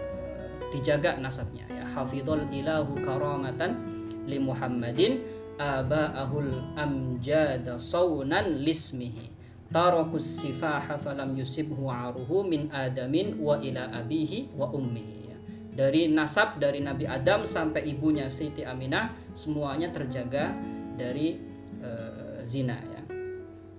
dijaga 0.74 1.22
nasabnya 1.22 1.70
ya. 1.70 1.86
Hafidhul 1.94 2.50
ilahu 2.50 2.98
karamatan 3.06 3.78
li 4.26 4.42
Muhammadin 4.42 5.22
aba'ahul 5.58 6.78
amjada 6.78 7.78
sawnan 7.78 8.62
lismihi 8.62 9.37
tarakus 9.68 10.24
sifaha 10.24 10.96
falam 10.96 11.36
yusibhu 11.36 11.92
aruhu 11.92 12.48
min 12.48 12.72
adamin 12.72 13.36
wa 13.40 13.60
ila 13.60 13.92
abihi 13.92 14.56
wa 14.56 14.72
ummihi 14.72 15.18
dari 15.78 16.10
nasab 16.10 16.58
dari 16.58 16.82
Nabi 16.82 17.06
Adam 17.06 17.46
sampai 17.46 17.86
ibunya 17.86 18.26
Siti 18.26 18.66
Aminah 18.66 19.14
semuanya 19.38 19.94
terjaga 19.94 20.58
dari 20.98 21.38
uh, 21.86 22.42
zina 22.42 22.82
ya. 22.82 23.02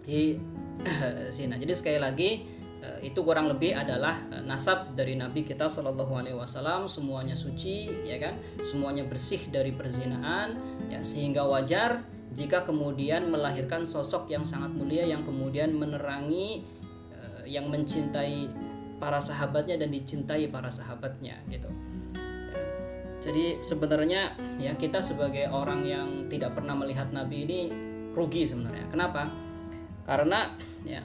Di, 0.07 0.39
zina. 1.35 1.59
Jadi 1.59 1.75
sekali 1.75 1.99
lagi 1.99 2.47
uh, 2.87 3.03
itu 3.03 3.19
kurang 3.27 3.51
lebih 3.51 3.75
adalah 3.75 4.23
uh, 4.31 4.39
nasab 4.47 4.95
dari 4.95 5.19
Nabi 5.19 5.43
kita 5.43 5.67
Shallallahu 5.67 6.15
Alaihi 6.15 6.39
Wasallam. 6.39 6.87
Semuanya 6.87 7.35
suci 7.35 7.91
ya 8.07 8.23
kan? 8.23 8.39
Semuanya 8.63 9.03
bersih 9.03 9.51
dari 9.51 9.75
perzinaan 9.75 10.55
ya. 10.95 11.03
Sehingga 11.03 11.51
wajar 11.51 12.07
jika 12.39 12.63
kemudian 12.63 13.27
melahirkan 13.27 13.83
sosok 13.83 14.31
yang 14.31 14.47
sangat 14.47 14.71
mulia 14.71 15.03
yang 15.03 15.27
kemudian 15.27 15.75
menerangi 15.75 16.63
uh, 17.11 17.43
yang 17.43 17.67
mencintai 17.67 18.47
para 19.03 19.19
sahabatnya 19.19 19.75
dan 19.75 19.91
dicintai 19.91 20.47
para 20.47 20.71
sahabatnya 20.71 21.43
gitu. 21.51 21.67
Ya. 21.67 22.63
Jadi 23.19 23.45
sebenarnya 23.59 24.39
ya 24.63 24.79
kita 24.79 25.03
sebagai 25.03 25.51
orang 25.51 25.83
yang 25.83 26.31
tidak 26.31 26.55
pernah 26.55 26.79
melihat 26.79 27.11
Nabi 27.11 27.43
ini 27.43 27.61
rugi 28.15 28.47
sebenarnya. 28.47 28.87
Kenapa? 28.87 29.27
Karena 30.07 30.55
ya 30.87 31.03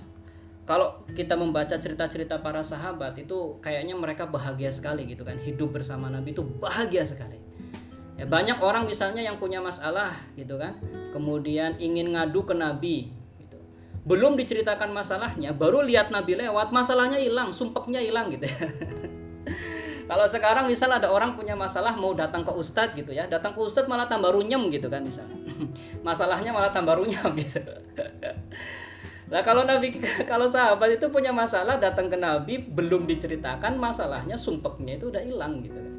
kalau 0.63 1.02
kita 1.12 1.34
membaca 1.36 1.76
cerita-cerita 1.76 2.39
para 2.39 2.62
sahabat 2.62 3.17
itu 3.19 3.58
kayaknya 3.60 3.98
mereka 3.98 4.30
bahagia 4.30 4.72
sekali 4.72 5.04
gitu 5.10 5.26
kan 5.28 5.36
hidup 5.41 5.76
bersama 5.76 6.08
Nabi 6.08 6.32
itu 6.32 6.46
bahagia 6.46 7.04
sekali 7.04 7.36
ya 8.13 8.26
banyak 8.30 8.58
orang 8.62 8.86
misalnya 8.86 9.26
yang 9.26 9.41
punya 9.41 9.60
masalah 9.60 10.13
gitu 10.38 10.58
kan. 10.58 10.78
Kemudian 11.13 11.78
ingin 11.82 12.13
ngadu 12.13 12.45
ke 12.45 12.54
Nabi 12.54 13.10
gitu. 13.41 13.58
belum 14.06 14.36
diceritakan 14.38 14.91
masalahnya 14.91 15.54
baru 15.54 15.82
lihat 15.86 16.10
Nabi 16.10 16.38
lewat 16.38 16.69
masalahnya 16.73 17.17
hilang 17.17 17.49
sumpeknya 17.54 18.02
hilang 18.02 18.30
gitu. 18.34 18.45
Ya 18.45 18.58
kalau 20.10 20.26
sekarang 20.28 20.67
misal 20.67 20.91
ada 20.91 21.10
orang 21.10 21.34
punya 21.34 21.56
masalah 21.56 21.95
mau 21.95 22.13
datang 22.13 22.43
ke 22.45 22.52
ustadz 22.54 22.93
gitu 22.93 23.15
ya. 23.15 23.26
Datang 23.26 23.56
ke 23.56 23.60
ustadz 23.63 23.89
malah 23.89 24.06
tambah 24.06 24.30
runyem 24.30 24.69
gitu 24.69 24.91
kan 24.91 25.02
misalnya 25.02 25.38
masalahnya 26.08 26.52
malah 26.54 26.69
tambah 26.69 26.93
runyem 26.97 27.32
gitu. 27.43 27.62
Nah 29.34 29.41
kalau 29.41 29.65
Nabi 29.65 29.97
kalau 30.30 30.45
sahabat 30.45 31.02
itu 31.02 31.10
punya 31.10 31.34
masalah 31.34 31.82
datang 31.82 32.06
ke 32.06 32.17
Nabi 32.19 32.62
belum 32.62 33.10
diceritakan 33.10 33.82
masalahnya 33.82 34.38
sumpeknya 34.38 35.02
itu 35.02 35.10
udah 35.10 35.23
hilang 35.26 35.63
gitu 35.65 35.80
kan. 35.80 35.92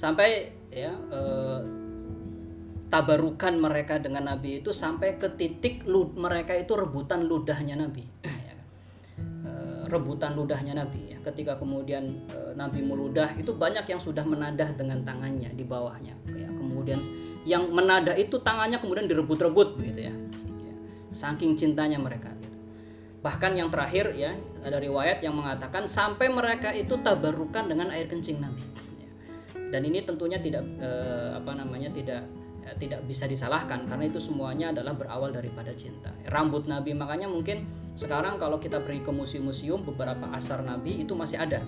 Sampai 0.00 0.56
ya 0.72 0.96
uh, 0.96 1.60
tabarukan 2.88 3.60
mereka 3.60 4.00
dengan 4.00 4.32
Nabi 4.32 4.64
itu 4.64 4.72
sampai 4.72 5.20
ke 5.20 5.28
titik 5.36 5.84
lud, 5.84 6.16
mereka 6.16 6.56
itu 6.56 6.72
rebutan 6.72 7.28
ludahnya 7.28 7.76
Nabi. 7.76 8.08
ya 8.24 8.54
kan? 8.56 8.60
uh, 9.44 9.82
rebutan 9.92 10.32
ludahnya 10.32 10.72
Nabi 10.72 11.12
ya. 11.12 11.18
Ketika 11.20 11.60
kemudian 11.60 12.08
uh, 12.32 12.56
Nabi 12.56 12.80
meludah 12.80 13.36
itu 13.36 13.52
banyak 13.52 13.84
yang 13.84 14.00
sudah 14.00 14.24
menadah 14.24 14.72
dengan 14.72 15.04
tangannya 15.04 15.52
di 15.52 15.68
bawahnya. 15.68 16.16
Ya. 16.32 16.48
Kemudian 16.48 16.96
yang 17.44 17.68
menadah 17.68 18.16
itu 18.16 18.40
tangannya 18.40 18.80
kemudian 18.80 19.04
direbut-rebut 19.08 19.80
begitu 19.80 20.08
ya 20.08 20.14
saking 21.10 21.58
cintanya 21.58 21.98
mereka 21.98 22.30
gitu. 22.38 22.58
bahkan 23.20 23.52
yang 23.52 23.68
terakhir 23.68 24.14
ya 24.14 24.32
ada 24.62 24.78
riwayat 24.78 25.20
yang 25.20 25.34
mengatakan 25.36 25.84
sampai 25.84 26.30
mereka 26.30 26.70
itu 26.70 26.96
tabarukan 27.02 27.66
dengan 27.66 27.90
air 27.90 28.06
kencing 28.06 28.38
Nabi 28.38 28.62
dan 29.70 29.86
ini 29.86 30.02
tentunya 30.02 30.42
tidak 30.42 30.66
eh, 30.82 31.30
apa 31.38 31.54
namanya 31.54 31.88
tidak 31.94 32.26
ya, 32.66 32.74
tidak 32.76 33.00
bisa 33.06 33.30
disalahkan 33.30 33.86
karena 33.86 34.10
itu 34.10 34.18
semuanya 34.18 34.74
adalah 34.74 34.98
berawal 34.98 35.30
daripada 35.30 35.70
cinta. 35.72 36.10
Rambut 36.26 36.66
Nabi 36.66 36.92
makanya 36.92 37.30
mungkin 37.30 37.64
sekarang 37.94 38.36
kalau 38.36 38.58
kita 38.58 38.82
pergi 38.82 39.02
ke 39.06 39.10
museum-museum 39.14 39.82
beberapa 39.86 40.26
asar 40.34 40.66
Nabi 40.66 41.06
itu 41.06 41.14
masih 41.14 41.38
ada. 41.38 41.62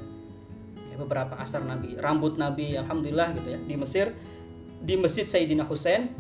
Ya, 0.77 0.97
beberapa 0.99 1.39
asar 1.39 1.63
Nabi. 1.63 1.97
Rambut 1.97 2.37
Nabi 2.37 2.75
alhamdulillah 2.77 3.39
gitu 3.39 3.49
ya 3.55 3.59
di 3.63 3.75
Mesir 3.79 4.13
di 4.83 4.95
Masjid 4.99 5.25
Sayyidina 5.25 5.65
Hussein. 5.65 6.11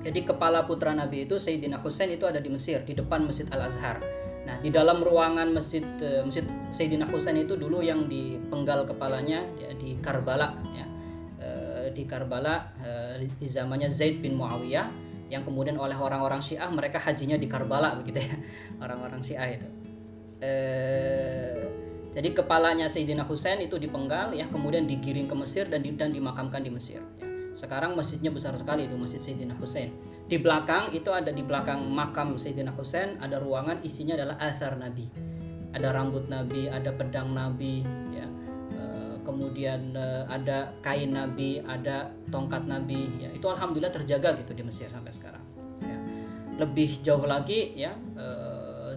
Jadi 0.00 0.24
kepala 0.24 0.64
putra 0.64 0.96
Nabi 0.96 1.28
itu 1.28 1.36
Sayyidina 1.36 1.84
Husain 1.84 2.08
itu 2.08 2.24
ada 2.24 2.40
di 2.40 2.48
Mesir 2.48 2.80
di 2.88 2.96
depan 2.96 3.20
Masjid 3.20 3.44
Al 3.52 3.68
Azhar. 3.68 4.00
Nah 4.48 4.56
di 4.56 4.72
dalam 4.72 5.04
ruangan 5.04 5.52
masjid 5.52 5.84
eh, 6.00 6.24
masjid 6.24 6.42
Sayyidina 6.72 7.04
Husain 7.06 7.36
itu 7.36 7.54
dulu 7.54 7.84
yang 7.84 8.08
dipenggal 8.08 8.88
kepalanya 8.88 9.44
ya, 9.60 9.70
di 9.76 10.00
Karbala 10.00 10.56
ya 10.72 10.89
di 12.00 12.08
Karbala 12.08 12.72
e, 12.80 12.90
di 13.28 13.48
zamannya 13.48 13.92
Zaid 13.92 14.24
bin 14.24 14.40
Muawiyah 14.40 14.88
yang 15.28 15.44
kemudian 15.44 15.76
oleh 15.76 15.94
orang-orang 15.94 16.40
Syiah 16.40 16.72
mereka 16.72 16.96
hajinya 16.96 17.36
di 17.36 17.44
Karbala 17.44 18.00
begitu 18.00 18.24
ya 18.24 18.36
orang-orang 18.84 19.20
Syiah 19.20 19.60
itu. 19.60 19.68
E, 20.40 20.52
jadi 22.10 22.32
kepalanya 22.32 22.88
Sayyidina 22.88 23.22
Husain 23.28 23.60
itu 23.60 23.76
dipenggal 23.76 24.32
ya 24.32 24.48
kemudian 24.48 24.88
digiring 24.88 25.28
ke 25.28 25.36
Mesir 25.36 25.68
dan 25.68 25.84
dan 25.84 26.10
dimakamkan 26.10 26.64
di 26.64 26.72
Mesir. 26.72 27.04
Ya. 27.20 27.30
Sekarang 27.50 27.98
masjidnya 27.98 28.30
besar 28.30 28.54
sekali 28.54 28.86
itu 28.86 28.94
Masjid 28.94 29.18
Sayyidina 29.18 29.58
Husain. 29.58 29.90
Di 30.30 30.38
belakang 30.38 30.94
itu 30.94 31.10
ada 31.10 31.34
di 31.34 31.42
belakang 31.42 31.82
makam 31.82 32.38
Sayyidina 32.38 32.70
Husain 32.74 33.18
ada 33.18 33.42
ruangan 33.42 33.82
isinya 33.82 34.14
adalah 34.14 34.38
asar 34.38 34.78
Nabi. 34.78 35.10
Ada 35.70 35.94
rambut 35.94 36.26
Nabi, 36.26 36.66
ada 36.66 36.90
pedang 36.94 37.30
Nabi, 37.30 37.86
kemudian 39.30 39.94
e, 39.94 40.06
ada 40.26 40.74
kain 40.82 41.14
Nabi, 41.14 41.62
ada 41.62 42.10
tongkat 42.28 42.66
Nabi, 42.66 43.06
ya. 43.22 43.30
Itu 43.30 43.46
alhamdulillah 43.46 43.94
terjaga 43.94 44.34
gitu 44.42 44.52
di 44.52 44.66
Mesir 44.66 44.90
sampai 44.90 45.14
sekarang. 45.14 45.44
Ya. 45.80 45.98
Lebih 46.58 47.00
jauh 47.06 47.22
lagi 47.22 47.78
ya 47.78 47.94
e, 47.94 48.26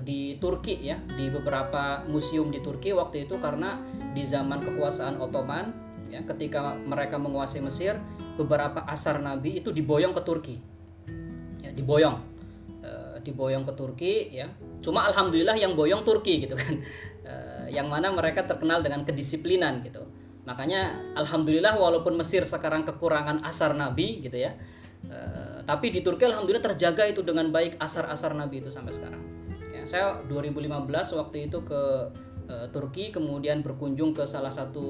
di 0.02 0.36
Turki 0.42 0.82
ya, 0.82 0.98
di 1.14 1.30
beberapa 1.30 2.02
museum 2.10 2.50
di 2.50 2.60
Turki 2.60 2.92
waktu 2.92 3.30
itu 3.30 3.38
karena 3.38 3.78
di 4.12 4.26
zaman 4.26 4.60
kekuasaan 4.66 5.22
Ottoman 5.22 5.84
ya 6.12 6.22
ketika 6.22 6.78
mereka 6.78 7.18
menguasai 7.18 7.64
Mesir 7.66 7.98
beberapa 8.38 8.86
asar 8.86 9.18
Nabi 9.18 9.58
itu 9.58 9.74
diboyong 9.74 10.14
ke 10.14 10.22
Turki 10.22 10.56
ya 11.66 11.74
diboyong 11.74 12.18
e, 12.86 12.92
diboyong 13.26 13.66
ke 13.66 13.74
Turki 13.74 14.14
ya 14.30 14.46
cuma 14.86 15.10
alhamdulillah 15.10 15.58
yang 15.58 15.74
boyong 15.74 16.06
Turki 16.06 16.46
gitu 16.46 16.54
kan 16.54 16.78
yang 17.74 17.90
mana 17.90 18.14
mereka 18.14 18.46
terkenal 18.46 18.86
dengan 18.86 19.02
kedisiplinan 19.02 19.82
gitu 19.82 20.06
makanya 20.44 20.92
alhamdulillah 21.16 21.76
walaupun 21.80 22.20
Mesir 22.20 22.44
sekarang 22.44 22.84
kekurangan 22.84 23.44
asar 23.48 23.72
Nabi 23.74 24.20
gitu 24.24 24.36
ya 24.36 24.60
e, 25.08 25.18
tapi 25.64 25.96
di 25.96 26.04
Turki 26.04 26.28
alhamdulillah 26.28 26.76
terjaga 26.76 27.08
itu 27.08 27.24
dengan 27.24 27.48
baik 27.48 27.80
asar-asar 27.80 28.36
Nabi 28.36 28.60
itu 28.60 28.70
sampai 28.70 28.92
sekarang. 28.92 29.22
Ya, 29.72 29.88
saya 29.88 30.20
2015 30.28 30.92
waktu 31.16 31.48
itu 31.48 31.64
ke 31.64 31.82
uh, 32.52 32.68
Turki 32.72 33.16
kemudian 33.16 33.64
berkunjung 33.64 34.12
ke 34.12 34.28
salah 34.28 34.52
satu 34.52 34.86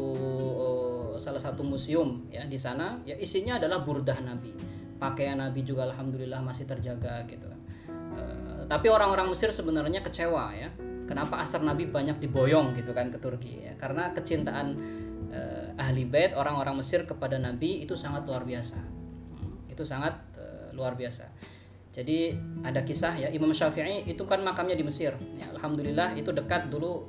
uh, 0.58 1.13
salah 1.22 1.42
satu 1.42 1.62
museum 1.62 2.26
ya 2.34 2.46
di 2.50 2.58
sana. 2.58 2.98
Ya 3.06 3.13
isinya 3.22 3.62
adalah 3.62 3.86
burdah 3.86 4.18
Nabi. 4.26 4.54
Pakaian 4.98 5.38
Nabi 5.38 5.62
juga 5.62 5.86
alhamdulillah 5.86 6.42
masih 6.42 6.66
terjaga 6.66 7.22
gitu. 7.30 7.50
Uh, 8.18 8.66
tapi 8.66 8.89
orang-orang 8.89 9.30
Mesir 9.30 9.54
sebenarnya 9.54 10.02
kecewa 10.02 10.58
ya. 10.58 10.74
Kenapa 11.06 11.38
asar 11.38 11.62
Nabi 11.62 11.86
banyak 11.86 12.18
diboyong 12.18 12.74
gitu 12.80 12.98
kan 12.98 13.13
ke 13.13 13.22
Turki 13.22 13.62
ya. 13.62 13.78
Karena 13.78 14.10
kecintaan 14.10 14.74
ahli 15.78 16.06
bait 16.06 16.34
orang-orang 16.38 16.78
Mesir 16.78 17.06
kepada 17.06 17.38
Nabi 17.42 17.82
itu 17.82 17.98
sangat 17.98 18.26
luar 18.30 18.46
biasa. 18.46 18.80
Hmm, 18.82 19.70
itu 19.70 19.84
sangat 19.86 20.14
uh, 20.38 20.70
luar 20.76 20.94
biasa. 20.94 21.30
Jadi 21.94 22.34
ada 22.66 22.82
kisah 22.82 23.14
ya 23.14 23.30
Imam 23.30 23.54
Syafi'i 23.54 24.10
itu 24.10 24.26
kan 24.26 24.42
makamnya 24.42 24.74
di 24.74 24.82
Mesir. 24.82 25.14
Ya, 25.38 25.46
alhamdulillah 25.54 26.18
itu 26.18 26.34
dekat 26.34 26.74
dulu 26.74 27.06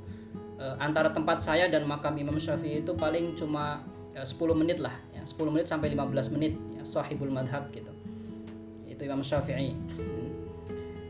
uh, 0.61 0.77
antara 0.77 1.09
tempat 1.09 1.41
saya 1.41 1.65
dan 1.65 1.89
makam 1.89 2.13
Imam 2.21 2.37
Syafi'i 2.37 2.85
itu 2.85 2.93
paling 2.93 3.33
cuma 3.33 3.81
uh, 4.13 4.21
eh, 4.21 4.27
10 4.27 4.53
menit 4.53 4.77
lah 4.77 4.93
ya. 5.09 5.25
10 5.25 5.41
menit 5.49 5.65
sampai 5.65 5.89
15 5.89 6.37
menit 6.37 6.53
ya 6.77 6.85
sahibul 6.85 7.33
madhab 7.33 7.65
gitu. 7.73 7.89
Itu 8.85 9.01
Imam 9.09 9.25
Syafi'i. 9.25 9.73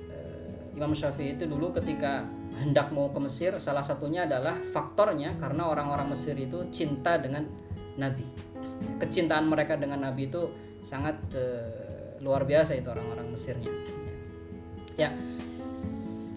Uh, 0.08 0.72
Imam 0.80 0.96
Syafi'i 0.96 1.36
itu 1.36 1.44
dulu 1.44 1.76
ketika 1.76 2.24
hendak 2.62 2.91
mau 2.96 3.12
ke 3.12 3.20
Mesir 3.20 3.52
salah 3.60 3.84
satunya 3.84 4.24
adalah 4.24 4.60
faktornya 4.63 5.36
karena 5.39 5.68
orang-orang 5.68 6.12
Mesir 6.12 6.36
itu 6.39 6.68
cinta 6.72 7.20
dengan 7.20 7.44
Nabi. 8.00 8.24
Kecintaan 9.00 9.48
mereka 9.48 9.76
dengan 9.80 10.04
Nabi 10.04 10.28
itu 10.28 10.52
sangat 10.84 11.18
uh, 11.36 12.20
luar 12.24 12.48
biasa 12.48 12.78
itu 12.78 12.88
orang-orang 12.88 13.28
Mesirnya. 13.32 13.72
Ya. 14.96 15.12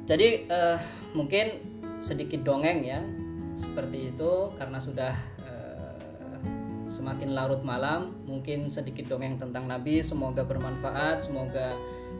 Jadi 0.08 0.48
uh, 0.48 0.80
mungkin 1.14 1.60
sedikit 2.00 2.46
dongeng 2.46 2.80
ya 2.82 3.02
seperti 3.58 4.14
itu 4.14 4.54
karena 4.54 4.78
sudah 4.78 5.14
uh, 5.42 6.38
semakin 6.86 7.34
larut 7.34 7.60
malam 7.66 8.14
mungkin 8.24 8.70
sedikit 8.70 9.10
dongeng 9.10 9.36
tentang 9.36 9.66
Nabi 9.66 10.00
semoga 10.00 10.46
bermanfaat 10.46 11.26
semoga 11.26 11.74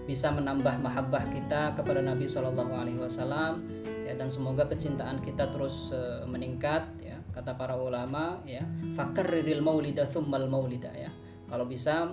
bisa 0.09 0.33
menambah 0.33 0.81
mahabbah 0.81 1.29
kita 1.29 1.77
kepada 1.77 2.01
Nabi 2.01 2.25
Shallallahu 2.25 2.73
Alaihi 2.73 2.97
Wasallam 2.97 3.61
ya 4.09 4.17
dan 4.17 4.33
semoga 4.33 4.65
kecintaan 4.65 5.21
kita 5.21 5.53
terus 5.53 5.93
uh, 5.93 6.25
meningkat 6.25 6.89
ya 7.05 7.21
kata 7.37 7.61
para 7.61 7.77
ulama 7.77 8.41
ya. 8.49 8.65
Fakar 8.97 9.29
ril 9.29 9.61
maulida 9.61 10.09
thummal 10.09 10.49
maulida 10.49 10.89
ya. 10.97 11.13
Kalau 11.49 11.65
bisa 11.65 12.05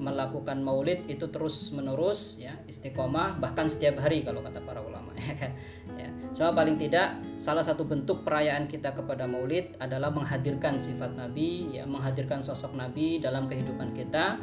melakukan 0.00 0.64
maulid 0.64 1.04
itu 1.04 1.28
terus 1.28 1.76
menerus 1.76 2.40
ya 2.40 2.56
istiqomah 2.64 3.36
bahkan 3.36 3.68
setiap 3.68 4.00
hari 4.00 4.24
kalau 4.24 4.40
kata 4.40 4.64
para 4.64 4.80
ulama 4.80 5.12
ya 5.20 5.32
kan? 5.36 5.52
Ya. 5.96 6.08
Cuma 6.32 6.56
paling 6.56 6.80
tidak 6.80 7.20
salah 7.36 7.60
satu 7.60 7.84
bentuk 7.84 8.24
perayaan 8.24 8.68
kita 8.68 8.96
kepada 8.96 9.28
maulid 9.28 9.76
adalah 9.76 10.08
menghadirkan 10.08 10.80
sifat 10.80 11.12
nabi 11.12 11.76
ya 11.76 11.84
menghadirkan 11.84 12.40
sosok 12.40 12.72
nabi 12.72 13.20
dalam 13.20 13.44
kehidupan 13.44 13.92
kita 13.92 14.40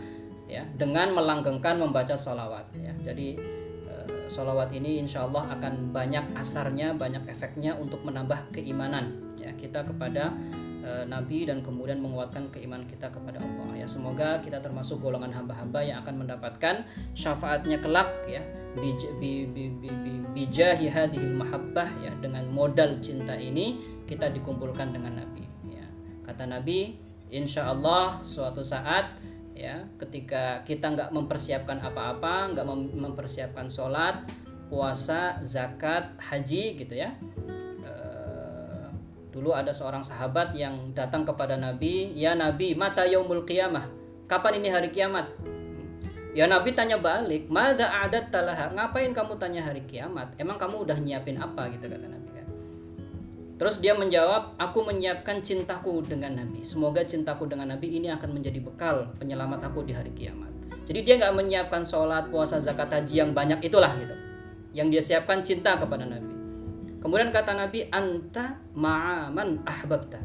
ya 0.50 0.66
dengan 0.74 1.14
melanggengkan 1.14 1.78
membaca 1.78 2.18
sholawat 2.18 2.74
ya. 2.76 2.92
Jadi 3.06 3.38
eh, 3.86 4.08
sholawat 4.26 4.74
ini 4.74 5.00
insya 5.06 5.30
Allah 5.30 5.54
akan 5.54 5.94
banyak 5.94 6.34
asarnya 6.34 6.98
banyak 6.98 7.30
efeknya 7.30 7.78
untuk 7.78 8.02
menambah 8.02 8.50
keimanan 8.52 9.38
ya 9.38 9.54
kita 9.54 9.86
kepada 9.86 10.34
Eh, 10.80 11.04
Nabi 11.06 11.44
dan 11.44 11.60
kemudian 11.60 12.00
menguatkan 12.00 12.50
keimanan 12.56 12.88
kita 12.88 13.12
kepada 13.12 13.44
Allah 13.44 13.84
ya. 13.84 13.84
Semoga 13.84 14.40
kita 14.40 14.64
termasuk 14.64 15.04
golongan 15.04 15.28
hamba-hamba 15.28 15.84
yang 15.84 16.00
akan 16.02 16.24
mendapatkan 16.24 16.88
syafaatnya 17.12 17.78
kelak 17.84 18.08
ya 18.26 18.40
bijahi 20.34 20.88
hadhil 20.88 21.36
mahabbah 21.36 21.94
ya. 22.00 22.16
Dengan 22.24 22.48
modal 22.48 22.98
cinta 23.04 23.36
ini 23.36 23.78
kita 24.08 24.32
dikumpulkan 24.32 24.96
dengan 24.96 25.20
Nabi 25.20 25.46
ya. 25.68 25.84
Kata 26.24 26.48
Nabi 26.48 26.96
insya 27.28 27.68
Allah 27.68 28.24
suatu 28.24 28.64
saat 28.64 29.20
ya 29.60 29.84
ketika 30.00 30.64
kita 30.64 30.96
nggak 30.96 31.12
mempersiapkan 31.12 31.84
apa-apa 31.84 32.56
nggak 32.56 32.64
mempersiapkan 32.96 33.68
sholat 33.68 34.24
puasa, 34.70 35.42
zakat, 35.42 36.14
haji 36.22 36.78
gitu 36.78 36.94
ya. 36.94 37.12
Eh, 37.84 38.88
dulu 39.34 39.52
ada 39.52 39.74
seorang 39.74 40.06
sahabat 40.06 40.54
yang 40.54 40.94
datang 40.94 41.26
kepada 41.26 41.58
Nabi, 41.58 42.14
"Ya 42.14 42.38
Nabi, 42.38 42.78
mata 42.78 43.04
yaumul 43.04 43.44
qiyamah?" 43.44 43.90
Kapan 44.30 44.62
ini 44.62 44.70
hari 44.70 44.94
kiamat? 44.94 45.26
Ya 46.38 46.46
Nabi 46.46 46.78
tanya 46.78 47.02
balik, 47.02 47.50
"Madza 47.50 47.90
adat 47.90 48.30
talaha?" 48.30 48.70
Ngapain 48.70 49.10
kamu 49.10 49.42
tanya 49.42 49.66
hari 49.66 49.82
kiamat? 49.90 50.38
Emang 50.38 50.62
kamu 50.62 50.86
udah 50.86 51.02
nyiapin 51.02 51.42
apa 51.42 51.66
gitu 51.74 51.90
kata 51.90 52.06
Nabi. 52.06 52.29
Terus 53.60 53.84
dia 53.84 53.92
menjawab, 53.92 54.56
"Aku 54.56 54.88
menyiapkan 54.88 55.44
cintaku 55.44 56.00
dengan 56.08 56.40
Nabi. 56.40 56.64
Semoga 56.64 57.04
cintaku 57.04 57.44
dengan 57.44 57.76
Nabi 57.76 57.92
ini 58.00 58.08
akan 58.08 58.40
menjadi 58.40 58.64
bekal 58.64 59.12
penyelamat 59.20 59.68
aku 59.68 59.84
di 59.84 59.92
hari 59.92 60.16
kiamat." 60.16 60.48
Jadi 60.88 61.04
dia 61.04 61.20
nggak 61.20 61.36
menyiapkan 61.36 61.84
sholat, 61.84 62.32
puasa, 62.32 62.56
zakat, 62.64 62.88
haji 62.88 63.20
yang 63.20 63.36
banyak 63.36 63.60
itulah 63.60 63.92
gitu. 64.00 64.16
Yang 64.72 64.88
dia 64.96 65.02
siapkan 65.04 65.44
cinta 65.44 65.76
kepada 65.76 66.08
Nabi. 66.08 66.32
Kemudian 67.04 67.36
kata 67.36 67.52
Nabi, 67.52 67.84
"Anta 67.92 68.64
ma'aman 68.72 69.68
ahbabta." 69.68 70.24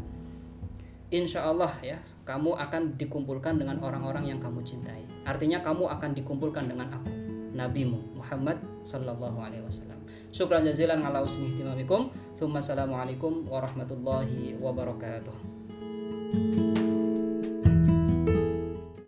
Insya 1.11 1.47
Allah 1.47 1.71
ya, 1.83 1.99
kamu 2.23 2.55
akan 2.55 2.99
dikumpulkan 2.99 3.59
dengan 3.59 3.83
orang-orang 3.83 4.31
yang 4.31 4.39
kamu 4.39 4.63
cintai. 4.63 5.07
Artinya 5.27 5.59
kamu 5.59 5.91
akan 5.91 6.11
dikumpulkan 6.15 6.71
dengan 6.71 6.91
aku, 6.91 7.11
Nabimu 7.55 8.19
Muhammad 8.19 8.59
Sallallahu 8.83 9.39
Alaihi 9.43 9.63
Wasallam. 9.63 10.04
Syukran 10.35 10.67
jazilan 10.67 10.99
ala 10.99 11.23
usni 11.23 11.47
ihtimamikum. 11.55 12.11
Assalamualaikum 12.35 13.47
warahmatullahi 13.47 14.59
wabarakatuh. 14.59 15.31